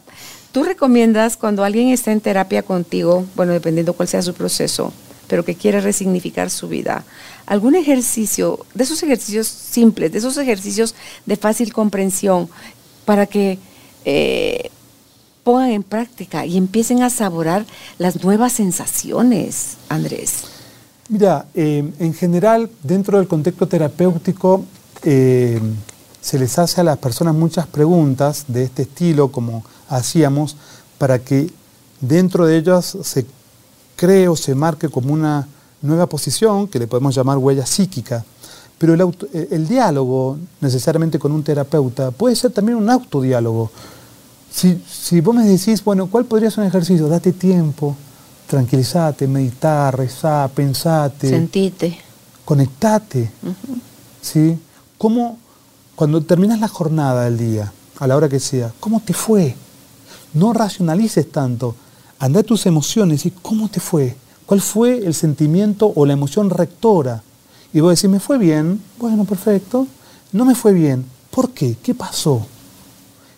[0.51, 4.93] ¿Tú recomiendas cuando alguien está en terapia contigo, bueno, dependiendo cuál sea su proceso,
[5.27, 7.05] pero que quiere resignificar su vida,
[7.47, 10.93] algún ejercicio, de esos ejercicios simples, de esos ejercicios
[11.25, 12.47] de fácil comprensión,
[13.03, 13.57] para que
[14.05, 14.69] eh,
[15.43, 17.65] pongan en práctica y empiecen a saborar
[17.97, 20.56] las nuevas sensaciones, Andrés?
[21.09, 24.65] Mira, eh, en general, dentro del contexto terapéutico,
[25.03, 25.61] eh,
[26.19, 30.57] se les hace a las personas muchas preguntas de este estilo, como hacíamos,
[30.97, 31.49] para que
[32.01, 33.25] dentro de ellas se
[33.95, 35.47] cree o se marque como una
[35.81, 38.25] nueva posición, que le podemos llamar huella psíquica.
[38.77, 39.01] Pero el,
[39.31, 43.71] eh, diálogo, necesariamente con un terapeuta, puede ser también un autodiálogo.
[44.51, 47.07] Si, si vos me decís, bueno, ¿cuál podría ser un ejercicio?
[47.07, 47.95] Date tiempo,
[48.47, 51.29] tranquilízate, meditar, rezar, pensate.
[51.29, 51.99] Sentite.
[52.45, 53.29] Conectate.
[54.21, 54.57] ¿Sí?
[54.97, 55.37] ¿Cómo,
[55.95, 59.55] cuando terminas la jornada del día, a la hora que sea, cómo te fue?
[60.33, 61.75] No racionalices tanto.
[62.19, 64.15] Anda tus emociones y cómo te fue.
[64.45, 67.21] ¿Cuál fue el sentimiento o la emoción rectora?
[67.73, 68.81] Y vos decís, me fue bien.
[68.97, 69.87] Bueno, perfecto.
[70.31, 71.05] No me fue bien.
[71.29, 71.75] ¿Por qué?
[71.83, 72.45] ¿Qué pasó?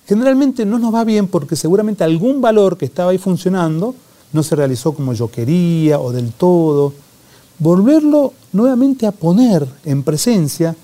[0.08, 3.96] Generalmente no nos va bien porque seguramente algún valor que estaba ahí funcionando
[4.32, 6.94] no se realizó como yo quería o del todo.
[7.58, 10.76] Volverlo nuevamente a poner en presencia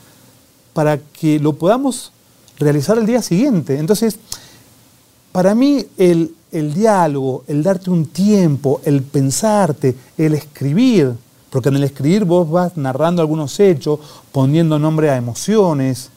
[0.74, 2.12] para que lo podamos
[2.60, 3.78] realizar el día siguiente.
[3.78, 4.18] Entonces,
[5.32, 11.14] para mí el, diálogo, el darte un tiempo, el pensarte, el escribir,
[11.50, 14.00] Porque en el escribir vos vas narrando algunos hechos,
[14.34, 16.10] poniendo nombre a emociones.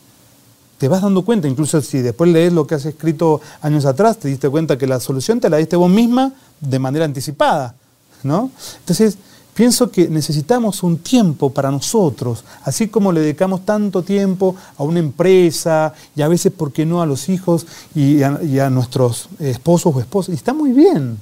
[0.79, 4.29] Te vas dando cuenta, incluso si después lees lo que has escrito años atrás, te
[4.29, 7.75] diste cuenta que la solución te la diste vos misma de manera anticipada.
[8.23, 8.51] ¿no?
[8.81, 9.19] Entonces,
[9.55, 15.01] pienso que necesitamos un tiempo para nosotros, así como le dedicamos tanto tiempo a una
[15.01, 19.29] empresa y a veces, ¿por qué no?, a los hijos y a, y a nuestros
[19.41, 20.33] esposos o esposas.
[20.33, 21.19] Y está muy bien,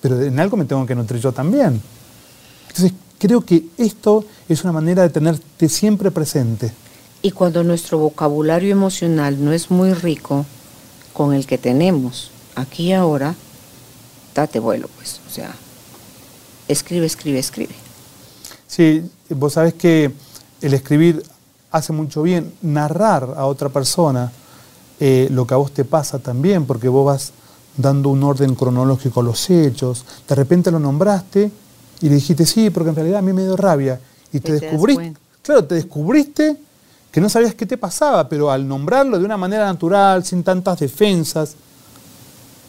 [0.00, 1.80] pero en algo me tengo que nutrir yo también.
[2.68, 6.72] Entonces, creo que esto es una manera de tenerte siempre presente.
[7.22, 10.46] Y cuando nuestro vocabulario emocional no es muy rico
[11.12, 13.34] con el que tenemos aquí y ahora,
[14.34, 15.20] date vuelo, pues.
[15.26, 15.54] O sea,
[16.68, 17.74] escribe, escribe, escribe.
[18.66, 20.12] Sí, vos sabés que
[20.60, 21.22] el escribir
[21.70, 24.32] hace mucho bien, narrar a otra persona
[24.98, 27.32] eh, lo que a vos te pasa también, porque vos vas
[27.76, 31.50] dando un orden cronológico a los hechos, de repente lo nombraste
[32.00, 34.00] y le dijiste sí, porque en realidad a mí me dio rabia,
[34.32, 36.56] y te, te descubriste, claro, te descubriste
[37.16, 40.78] que no sabías qué te pasaba, pero al nombrarlo de una manera natural, sin tantas
[40.80, 41.54] defensas,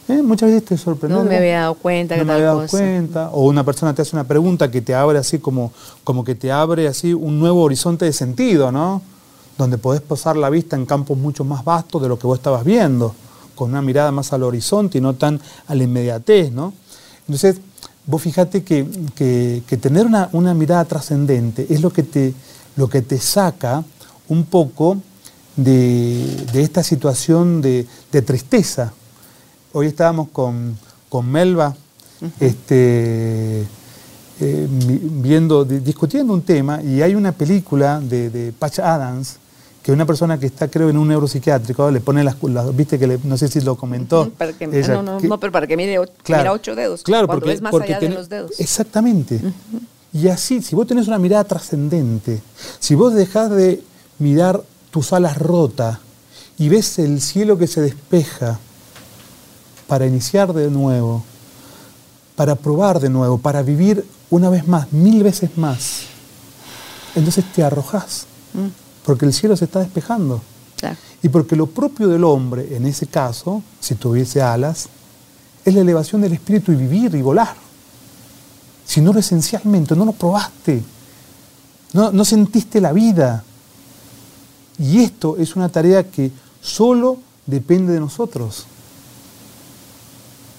[0.08, 0.22] ¿eh?
[0.22, 1.22] muchas veces te sorprendió.
[1.22, 2.70] No me había dado cuenta no que me tal había dado cosa.
[2.78, 5.70] cuenta, o una persona te hace una pregunta que te abre así como,
[6.02, 9.02] como que te abre así un nuevo horizonte de sentido, ¿no?
[9.58, 12.64] Donde podés posar la vista en campos mucho más vastos de lo que vos estabas
[12.64, 13.14] viendo,
[13.54, 16.72] con una mirada más al horizonte y no tan a la inmediatez, ¿no?
[17.26, 17.56] Entonces,
[18.06, 22.32] vos fíjate que, que- que tener una, una mirada trascendente es lo que, te,
[22.76, 23.84] lo que te saca
[24.28, 24.98] un poco
[25.56, 28.92] de, de esta situación de, de tristeza.
[29.72, 30.76] Hoy estábamos con,
[31.08, 31.74] con Melba
[32.40, 33.60] este,
[34.40, 39.36] eh, viendo, di- discutiendo un tema y hay una película de, de Patch Adams
[39.82, 43.06] que una persona que está creo en un neuropsiquiátrico le pone las, las- viste que
[43.06, 45.66] le- no sé si lo comentó Para que, ella, no, no, que- no, pero para
[45.66, 46.42] que mire, Claro.
[46.42, 47.02] mira ocho dedos.
[47.02, 48.52] Claro, cuando porque, ves más porque allá de los dedos.
[48.58, 49.40] Exactamente.
[50.12, 52.40] Y así, si vos tenés una mirada trascendente,
[52.80, 53.82] si vos dejás de
[54.18, 55.98] mirar tus alas rotas
[56.58, 58.58] y ves el cielo que se despeja
[59.86, 61.22] para iniciar de nuevo,
[62.36, 66.02] para probar de nuevo, para vivir una vez más, mil veces más,
[67.14, 68.68] entonces te arrojás, Mm,
[69.04, 70.40] porque el cielo se está despejando.
[70.76, 70.96] claro.
[71.22, 74.88] Y porque lo propio del hombre, en ese caso, si tuviese alas,
[75.64, 77.54] es la elevación del espíritu y vivir y volar.
[78.86, 80.82] Si no lo esencialmente, no lo probaste,
[81.92, 83.42] no, no sentiste la vida.
[84.78, 88.66] Y esto es una tarea que solo depende de nosotros.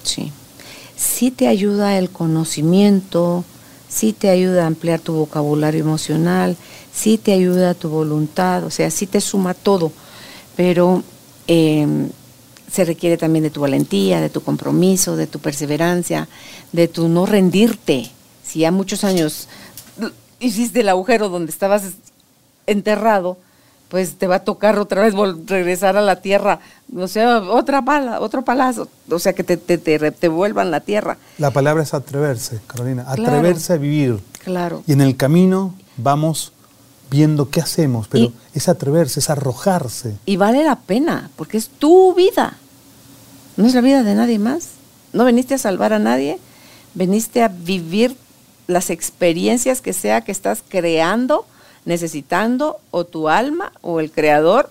[0.04, 0.32] Sí.
[0.96, 3.46] Sí te ayuda el conocimiento,
[3.88, 6.58] sí te ayuda a ampliar tu vocabulario emocional,
[6.94, 9.94] sí te ayuda tu voluntad, o sea, sí te suma todo,
[10.58, 11.04] pero
[11.48, 11.88] eh,
[12.72, 16.28] se requiere también de tu valentía, de tu compromiso, de tu perseverancia,
[16.72, 18.12] de tu no rendirte.
[18.44, 19.48] Si ya muchos años
[20.40, 21.84] hiciste el agujero donde estabas
[22.68, 23.38] enterrado,
[23.90, 25.14] pues te va a tocar otra vez
[25.48, 26.60] regresar a la tierra,
[26.96, 30.80] o sea, otra pala, otro palazo, o sea, que te, te, te, te vuelvan la
[30.80, 31.18] tierra.
[31.40, 33.24] La palabra es atreverse, Carolina, Claro.
[33.24, 34.20] atreverse a vivir.
[34.44, 34.84] Claro.
[34.88, 36.54] Y en el camino vamos
[37.10, 40.16] viendo qué hacemos, pero Y- es atreverse, es arrojarse.
[40.26, 42.58] Y vale la pena, porque es tu vida,
[43.58, 44.70] no es la vida de nadie más.
[45.12, 46.38] No veniste a salvar a nadie,
[46.94, 48.16] veniste a vivir
[48.68, 51.48] las experiencias que sea que estás creando,
[51.86, 54.70] necesitando, o tu alma o el creador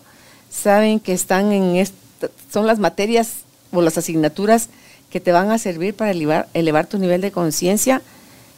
[0.50, 4.68] saben que están en esta, son las materias o las asignaturas
[5.10, 8.02] que te van a servir para elevar, elevar tu nivel de conciencia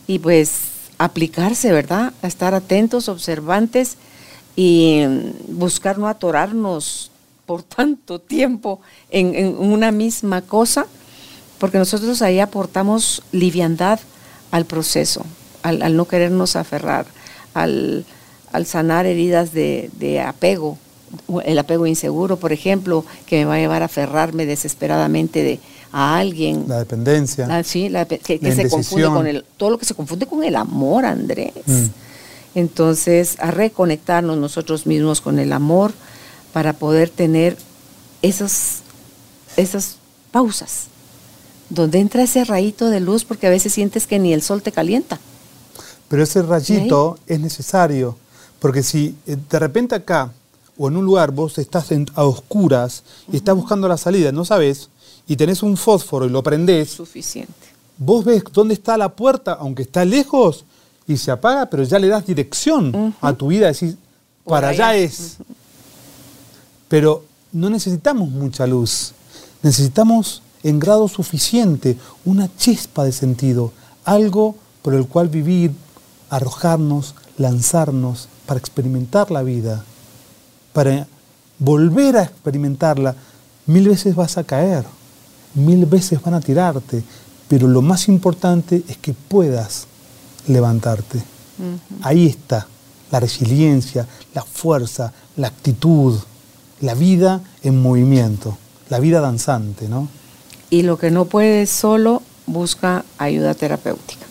[0.06, 0.52] y pues
[0.98, 2.12] aplicarse, ¿verdad?
[2.22, 3.96] A estar atentos, observantes
[4.56, 7.10] y mm, buscar no atorarnos
[7.46, 8.80] por tanto tiempo
[9.10, 10.86] en, en una misma cosa,
[11.58, 14.00] porque nosotros ahí aportamos liviandad
[14.50, 15.24] al proceso,
[15.62, 17.06] al, al no querernos aferrar,
[17.54, 18.04] al,
[18.52, 20.78] al sanar heridas de, de apego,
[21.44, 25.58] el apego inseguro, por ejemplo, que me va a llevar a aferrarme desesperadamente de,
[25.92, 26.64] a alguien.
[26.68, 27.46] La dependencia.
[27.46, 30.26] La- sí, la- que, que La se confunde con el, todo lo que se confunde
[30.26, 31.52] con el amor, Andrés.
[31.66, 31.84] Mm.
[32.54, 35.92] Entonces, a reconectarnos nosotros mismos con el amor
[36.52, 37.56] para poder tener
[38.22, 38.80] esas,
[39.56, 39.96] esas
[40.32, 40.86] pausas,
[41.68, 44.72] donde entra ese rayito de luz, porque a veces sientes que ni el sol te
[44.72, 45.20] calienta.
[46.08, 48.16] Pero ese rayito es necesario,
[48.60, 50.32] porque si eh, de repente acá
[50.78, 53.02] o en un lugar vos estás en- a oscuras
[53.32, 54.88] y estás buscando la salida, no sabes,
[55.26, 57.52] y tenés un fósforo y lo prendés, Suficiente.
[57.98, 60.64] vos ves dónde está la puerta, aunque está lejos,
[61.06, 63.96] y se apaga, pero ya le das dirección a tu vida, decís,
[64.44, 65.36] Por para allá es.
[66.88, 69.12] Pero no necesitamos mucha luz,
[69.62, 73.72] necesitamos en grado suficiente una chispa de sentido,
[74.04, 75.72] algo por el cual vivir
[76.30, 79.84] arrojarnos, lanzarnos para experimentar la vida,
[80.72, 81.06] para
[81.60, 83.14] volver a experimentarla.
[83.66, 84.84] Mil veces vas a caer,
[85.54, 87.04] mil veces van a tirarte,
[87.46, 89.86] pero lo más importante es que puedas
[90.48, 91.22] levantarte.
[92.02, 92.66] Ahí está
[93.12, 96.18] la resiliencia, la fuerza, la actitud,
[96.80, 100.08] la vida en movimiento, la vida danzante, ¿no?
[100.70, 104.26] Y lo que no puedes solo, busca ayuda terapéutica.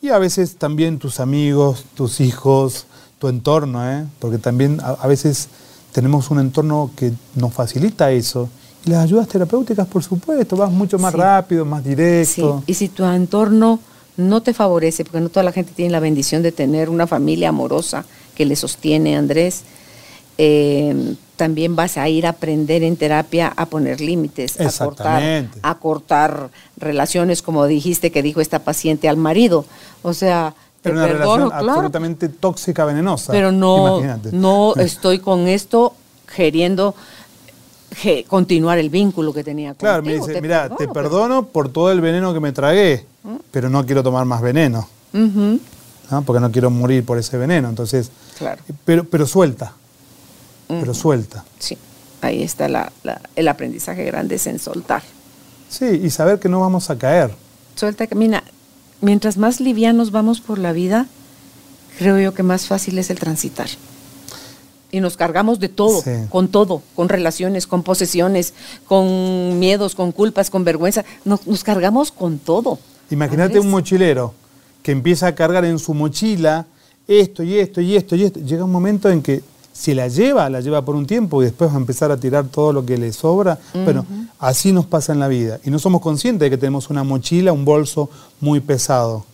[0.00, 2.86] Y a veces también tus amigos, tus hijos,
[3.22, 4.04] tu entorno, ¿eh?
[4.18, 5.46] porque también a, veces
[5.92, 8.48] tenemos un entorno que nos facilita eso.
[8.84, 12.64] Y las ayudas terapéuticas, por supuesto, vas mucho más rápido, más directo.
[12.66, 12.72] Sí.
[12.72, 13.78] Y si tu entorno
[14.16, 17.50] no te favorece, porque no toda la gente tiene la bendición de tener una familia
[17.50, 18.04] amorosa
[18.34, 19.62] que le sostiene, Andrés,
[20.36, 25.74] eh, también vas a ir a aprender en terapia a poner límites, a cortar, a
[25.78, 29.64] cortar relaciones, como dijiste que dijo esta paciente al marido.
[30.02, 33.32] O sea, pero una relación absolutamente tóxica, venenosa.
[33.32, 34.00] Pero no,
[34.32, 35.94] no estoy con esto
[36.34, 36.94] queriendo
[38.26, 39.88] continuar el vínculo que tenía contigo.
[39.88, 43.36] Claro, me dice, mira, te perdono por todo el veneno que me tragué, ¿Mm?
[43.50, 44.88] pero no quiero tomar más veneno.
[46.26, 47.68] Porque no quiero morir por ese veneno.
[47.68, 48.62] Entonces, claro.
[48.84, 49.74] pero, pero suelta
[50.80, 51.44] pero suelta.
[51.58, 51.76] Sí,
[52.20, 52.90] ahí está
[53.36, 55.02] el aprendizaje grande, es en soltar.
[55.68, 57.30] Sí, y saber que no vamos a caer.
[57.74, 58.42] Suelta, camina.
[59.02, 61.06] Mientras más livianos vamos por la vida,
[61.98, 63.68] creo yo que más fácil es el transitar.
[64.92, 68.54] Y nos cargamos de todo, con todo, con relaciones, con posesiones,
[68.86, 71.04] con miedos, con culpas, con vergüenza.
[71.24, 72.78] Nos, nos cargamos con todo.
[73.10, 74.34] Imagínate un mochilero
[74.82, 76.66] que empieza a cargar en su mochila
[77.08, 78.38] esto y esto y esto y esto.
[78.40, 79.42] Llega un momento en que
[79.72, 82.44] si la lleva, la lleva por un tiempo y después va a empezar a tirar
[82.46, 83.58] todo lo que le sobra.
[83.72, 84.06] Bueno,
[84.42, 85.60] así nos pasa en la vida.
[85.64, 89.24] Y no somos conscientes de que tenemos una mochila, un bolso muy pesado.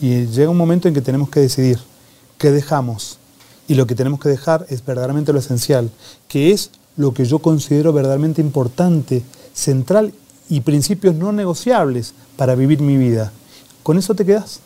[0.00, 1.78] Y llega un momento en que tenemos que decidir
[2.36, 3.18] qué dejamos.
[3.68, 5.88] Y lo que tenemos que dejar es verdaderamente lo esencial,
[6.26, 9.22] que es lo que yo considero verdaderamente importante,
[9.54, 10.12] central
[10.48, 13.30] y principios no negociables para vivir mi vida.
[13.84, 14.58] ¿Con eso te quedas?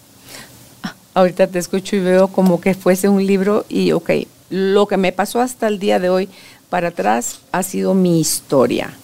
[0.82, 4.10] Ah, ahorita te escucho y veo como que fuese un libro y, ok,
[4.48, 6.30] lo que me pasó hasta el día de hoy
[6.70, 8.94] para atrás ha sido mi historia.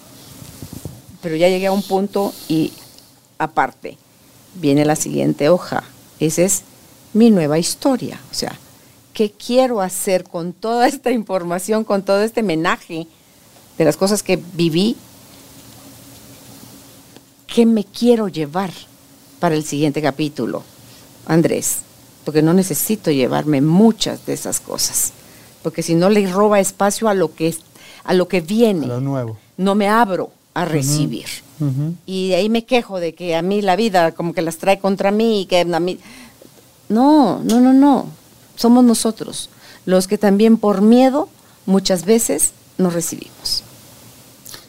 [1.21, 2.73] Pero ya llegué a un punto y
[3.37, 3.97] aparte,
[4.55, 5.83] viene la siguiente hoja.
[6.19, 6.63] Esa es
[7.13, 8.19] mi nueva historia.
[8.31, 8.57] O sea,
[9.13, 13.07] ¿qué quiero hacer con toda esta información, con todo este menaje
[13.77, 14.95] de las cosas que viví?
[17.47, 18.71] ¿Qué me quiero llevar
[19.39, 20.63] para el siguiente capítulo,
[21.25, 21.79] Andrés?
[22.23, 25.13] Porque no necesito llevarme muchas de esas cosas
[25.61, 27.55] porque si no le roba espacio a lo que,
[28.03, 28.87] a lo que viene.
[28.87, 29.37] lo nuevo.
[29.57, 31.25] No me abro a recibir.
[32.07, 34.79] Y de ahí me quejo de que a mí la vida como que las trae
[34.79, 35.99] contra mí y que a mí...
[36.89, 38.07] No, no, no, no.
[38.55, 39.49] Somos nosotros
[39.85, 41.29] los que también por miedo
[41.65, 43.63] muchas veces nos recibimos.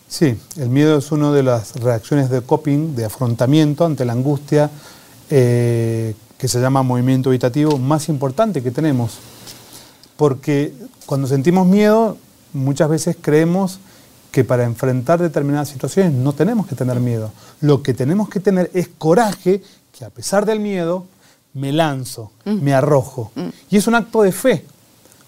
[0.08, 4.70] Sí, el miedo es una de las reacciones de coping, de afrontamiento ante la angustia,
[5.30, 9.18] eh, que se llama movimiento evitativo, más importante que tenemos
[10.22, 10.72] porque
[11.06, 12.16] cuando sentimos miedo,
[12.52, 13.80] muchas veces creemos
[14.32, 17.30] que para enfrentar determinadas situaciones no tenemos que tener miedo.
[17.60, 19.62] Lo que tenemos que tener es coraje,
[19.96, 21.06] que a pesar del miedo,
[21.54, 22.62] me lanzo, mm.
[22.62, 23.30] me arrojo.
[23.34, 23.48] Mm.
[23.70, 24.64] Y es un acto de fe.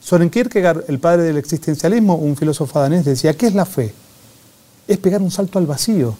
[0.00, 3.94] Soren Kierkegaard, el padre del existencialismo, un filósofo danés, decía, ¿qué es la fe?
[4.88, 6.16] Es pegar un salto al vacío,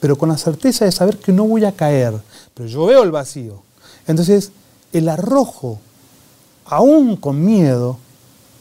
[0.00, 2.14] pero con la certeza de saber que no voy a caer,
[2.54, 3.62] pero yo veo el vacío.
[4.06, 4.50] Entonces,
[4.92, 5.78] el arrojo
[6.64, 7.98] aún con miedo,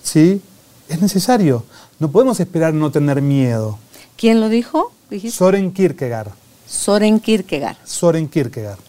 [0.03, 0.41] ¿sí?
[0.87, 1.63] Es necesario.
[1.99, 3.77] No podemos esperar no tener miedo.
[4.15, 4.93] ¿Quién lo dijo?
[5.29, 6.31] Soren Kierkegaard.
[6.65, 7.75] Soren Kierkegaard.
[7.83, 8.79] Soren Kierkegaard.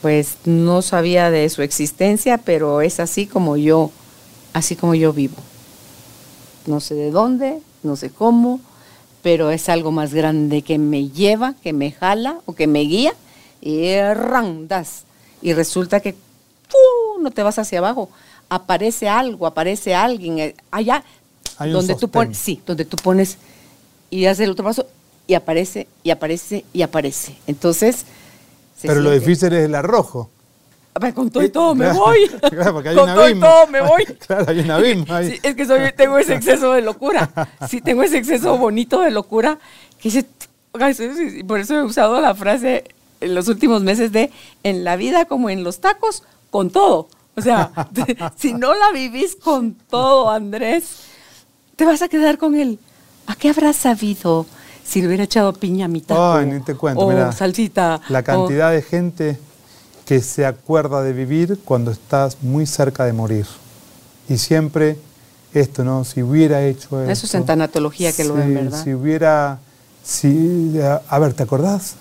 [0.00, 3.92] Pues no sabía de su existencia, pero es así como yo,
[4.52, 5.36] así como yo vivo.
[6.66, 8.60] No sé de dónde, no sé cómo,
[9.22, 13.14] pero es algo más grande que me lleva, que me jala o que me guía
[13.60, 15.04] y randas.
[15.42, 16.16] Y resulta que
[17.20, 18.08] no te vas hacia abajo,
[18.48, 20.54] aparece algo, aparece alguien
[21.52, 23.38] eh, allá donde tú pones, sí, donde tú pones
[24.10, 24.86] y haces el otro paso
[25.26, 27.36] y aparece y aparece y aparece.
[27.46, 28.04] Entonces,
[28.82, 30.30] pero lo difícil es el arrojo.
[31.14, 32.28] con todo y todo me voy.
[32.50, 34.04] Claro, porque hay con todo y todo me voy.
[34.04, 37.30] Claro, hay un abismo Sí, es que soy, tengo ese exceso de locura.
[37.68, 39.58] Sí, tengo ese exceso bonito de locura
[40.00, 40.26] que dice,
[41.46, 42.84] por eso he usado la frase
[43.20, 44.30] en los últimos meses de
[44.64, 47.08] en la vida como en los tacos, con todo.
[47.34, 47.70] O sea,
[48.36, 51.04] si no la vivís con todo, Andrés,
[51.82, 52.78] te vas a quedar con él.
[53.26, 54.46] ¿A qué habrás sabido
[54.84, 56.36] si le hubiera echado piña a mitad?
[56.36, 58.00] Ay, ni te cuento, o salsita.
[58.08, 59.36] La cantidad de gente
[60.04, 63.46] que se acuerda de vivir cuando estás muy cerca de morir.
[64.28, 64.96] Y siempre
[65.52, 66.04] esto, ¿no?
[66.04, 67.10] Si hubiera hecho eso.
[67.10, 68.84] Eso es en tanatología que lo ven, ¿verdad?
[68.84, 69.58] Si hubiera.
[70.04, 70.78] Si,
[71.08, 71.94] a ver, ¿te acordás?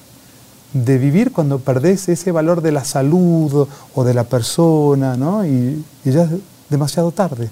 [0.74, 5.44] De vivir cuando perdés ese valor de la salud o de la persona, ¿no?
[5.44, 6.30] Y, y ya es
[6.70, 7.50] demasiado tarde.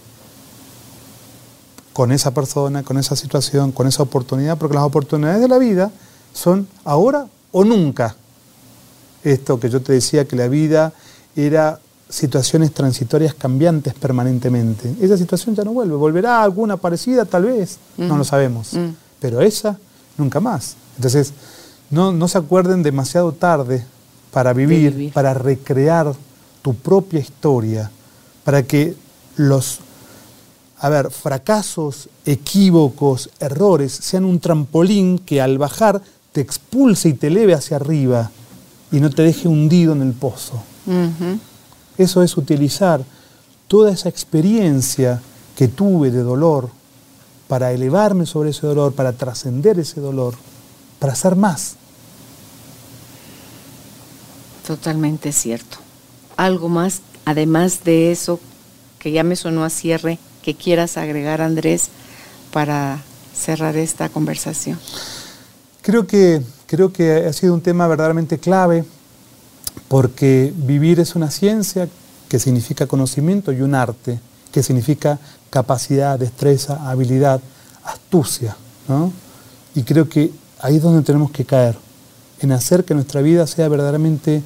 [2.00, 5.92] Con esa persona, con esa situación, con esa oportunidad, porque las oportunidades de la vida
[6.32, 8.16] son ahora o nunca.
[9.22, 10.94] Esto que yo te decía que la vida
[11.36, 14.96] era situaciones transitorias cambiantes permanentemente.
[15.02, 15.94] Esa situación ya no vuelve.
[15.98, 17.80] ¿Volverá alguna parecida tal vez?
[17.98, 18.76] No lo sabemos.
[18.76, 18.92] Mm.
[19.20, 19.78] Pero esa
[20.18, 20.78] nunca más.
[20.96, 21.34] Entonces,
[21.90, 23.86] no, no se acuerden demasiado tarde
[24.32, 26.14] para vivir, para recrear
[26.62, 27.92] tu propia historia,
[28.46, 28.96] para que
[29.36, 29.82] los
[30.80, 36.02] a ver, fracasos, equívocos, errores sean un trampolín que al bajar
[36.32, 38.32] te expulse y te eleve hacia arriba
[38.92, 40.62] y no te deje hundido en el pozo.
[41.98, 43.04] Eso es utilizar
[43.68, 45.22] toda esa experiencia
[45.56, 46.70] que tuve de dolor
[47.50, 50.36] para elevarme sobre ese dolor, para trascender ese dolor,
[51.00, 51.76] para hacer más.
[54.66, 55.78] Totalmente cierto.
[56.38, 58.40] Algo más, además de eso,
[59.00, 60.20] que ya me sonó a cierre,
[60.56, 61.90] quieras agregar, Andrés,
[62.52, 63.02] para
[63.36, 64.80] cerrar esta conversación.
[65.82, 68.84] Creo que, creo que ha sido un tema verdaderamente clave
[69.88, 71.88] porque vivir es una ciencia
[72.28, 74.20] que significa conocimiento y un arte
[74.52, 75.20] que significa
[75.50, 77.42] capacidad, destreza, habilidad,
[77.84, 78.56] astucia.
[79.76, 81.78] Y creo que ahí es donde tenemos que caer,
[82.40, 84.42] en hacer que nuestra vida sea verdaderamente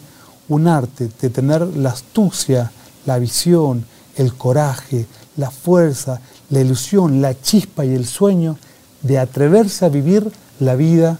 [0.49, 2.71] un arte, de tener la astucia,
[3.05, 3.85] la visión,
[4.15, 5.05] el coraje,
[5.37, 8.57] la fuerza, la ilusión, la chispa y el sueño
[9.01, 11.19] de atreverse a vivir la vida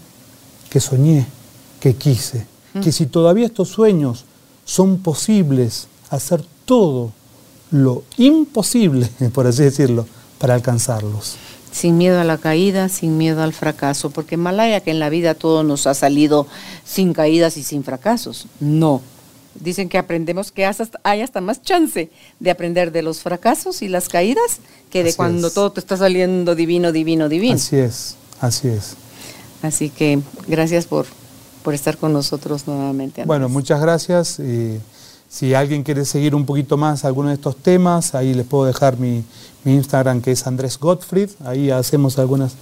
[0.70, 1.26] que soñé,
[1.80, 2.46] que quise.
[2.82, 4.24] Que si todavía estos sueños
[4.64, 7.12] son posibles, hacer todo
[7.70, 10.06] lo imposible, por así decirlo,
[10.38, 11.36] para alcanzarlos.
[11.70, 15.34] Sin miedo a la caída, sin miedo al fracaso, porque malaya que en la vida
[15.34, 16.46] todo nos ha salido
[16.84, 18.46] sin caídas y sin fracasos.
[18.60, 19.02] No.
[19.54, 20.66] Dicen que aprendemos que
[21.02, 24.58] hay hasta más chance de aprender de los fracasos y las caídas
[24.90, 27.54] que de cuando todo te está saliendo divino, divino, divino.
[27.54, 28.96] Así es, así es.
[29.62, 31.06] Así que gracias por,
[31.62, 33.24] por estar con nosotros nuevamente.
[33.24, 34.40] Bueno, muchas gracias.
[35.28, 38.98] si alguien quiere seguir un poquito más alguno de estos temas, ahí les puedo dejar
[38.98, 39.24] mi,
[39.64, 41.30] Instagram que es Andrés Gottfried.
[41.46, 42.52] Ahí hacemos algunas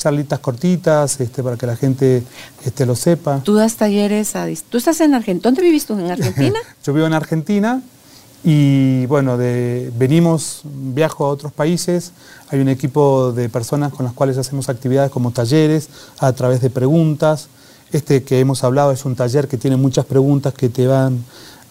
[0.00, 2.22] charlitas cortitas este, para que la gente
[2.64, 3.40] este, lo sepa.
[3.44, 4.34] ¿Tú das talleres?
[4.34, 5.42] A, ¿Tú estás en Argentina?
[5.42, 5.98] ¿Dónde vivís tú?
[5.98, 6.58] ¿En Argentina?
[6.84, 7.82] Yo vivo en Argentina
[8.42, 12.12] y bueno, de, venimos, viajo a otros países,
[12.48, 16.70] hay un equipo de personas con las cuales hacemos actividades como talleres a través de
[16.70, 17.48] preguntas.
[17.92, 21.22] Este que hemos hablado es un taller que tiene muchas preguntas que te van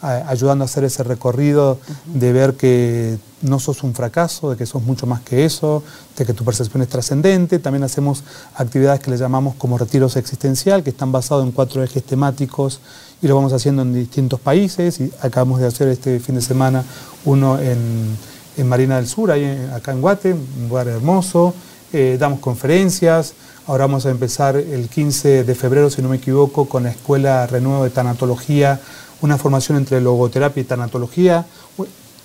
[0.01, 4.83] ayudando a hacer ese recorrido de ver que no sos un fracaso, de que sos
[4.83, 5.83] mucho más que eso,
[6.17, 7.59] de que tu percepción es trascendente.
[7.59, 8.23] También hacemos
[8.55, 12.79] actividades que le llamamos como retiros existencial, que están basados en cuatro ejes temáticos
[13.21, 14.99] y lo vamos haciendo en distintos países.
[14.99, 16.83] Y acabamos de hacer este fin de semana
[17.25, 18.17] uno en,
[18.65, 21.53] Marina del Sur, ahí, acá en Guate, un lugar hermoso.
[21.93, 23.33] Eh, damos conferencias.
[23.67, 27.47] Ahora vamos a empezar el 15 de febrero, si no me equivoco, con la Escuela
[27.47, 28.81] Renuevo de Tanatología
[29.21, 31.45] una formación entre logoterapia y tanatología,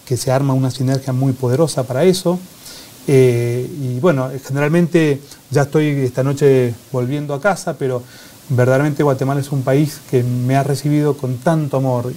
[0.05, 2.39] que se arma una sinergia muy poderosa para eso.
[3.07, 5.21] Eh, y bueno, generalmente
[5.51, 8.03] ya estoy esta noche volviendo a casa, pero
[8.49, 12.13] verdaderamente Guatemala es un país que me ha recibido con tanto amor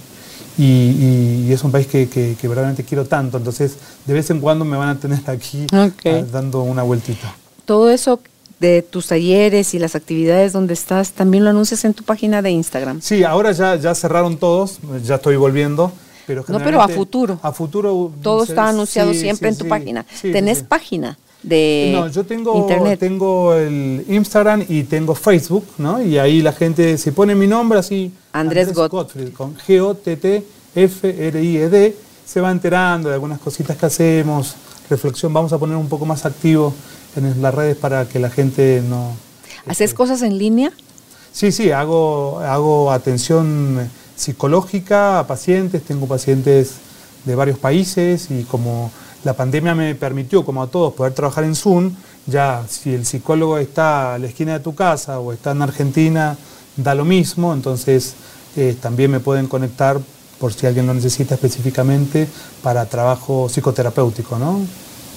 [0.58, 3.38] y, es un país que, verdaderamente quiero tanto.
[3.38, 3.76] Entonces,
[4.06, 5.88] de vez en cuando me van a tener aquí ah,
[6.30, 7.32] dando una vueltita.
[7.64, 8.20] Todo eso
[8.60, 12.50] de tus talleres y las actividades donde estás, también lo anuncias en tu página de
[12.50, 13.00] Instagram.
[13.00, 15.92] Sí, ahora ya, ya cerraron todos, ya estoy volviendo.
[16.26, 17.38] Pero no, pero a futuro.
[17.42, 18.12] A futuro.
[18.22, 20.04] Todo está anunciado siempre en tu página.
[20.20, 21.16] ¿Tenés página?
[21.42, 22.66] De no, yo tengo,
[22.98, 26.02] tengo el Instagram y tengo Facebook, ¿no?
[26.02, 30.46] Y ahí la gente, se pone mi nombre así, Andrés, Gottfried, con G-O-T-T-F-R-I-E-D,
[32.26, 34.56] se va enterando de algunas cositas que hacemos,
[34.90, 36.74] reflexión, vamos a poner un poco más activo
[37.16, 39.12] en las redes para que la gente no...
[39.66, 40.72] ¿Haces este, cosas en línea?
[41.32, 46.74] Sí, sí, hago, hago atención psicológica a pacientes, tengo pacientes
[47.24, 48.90] de varios países y como
[49.24, 51.92] la pandemia me permitió, como a todos, poder trabajar en Zoom,
[52.26, 56.36] ya si el psicólogo está a la esquina de tu casa o está en Argentina,
[56.76, 58.14] da lo mismo, entonces
[58.56, 60.00] eh, también me pueden conectar
[60.38, 62.28] por si alguien lo necesita específicamente
[62.62, 64.60] para trabajo psicoterapéutico, ¿no?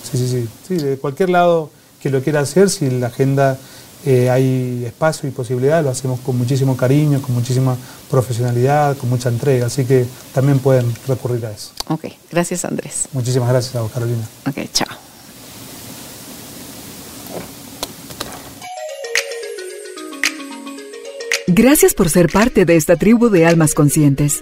[0.10, 1.70] Sí, sí, sí, sí, de cualquier lado
[2.02, 3.58] que lo quiera hacer, si la agenda
[4.06, 7.78] eh, hay espacio y posibilidad, lo hacemos con muchísimo cariño, con muchísima
[8.10, 11.72] profesionalidad, con mucha entrega, así que también pueden recurrir a eso.
[11.88, 13.08] Ok, gracias Andrés.
[13.14, 14.28] Muchísimas gracias a vos, Carolina.
[14.48, 14.88] Ok, chao.
[21.48, 24.42] Gracias por ser parte de esta tribu de almas conscientes.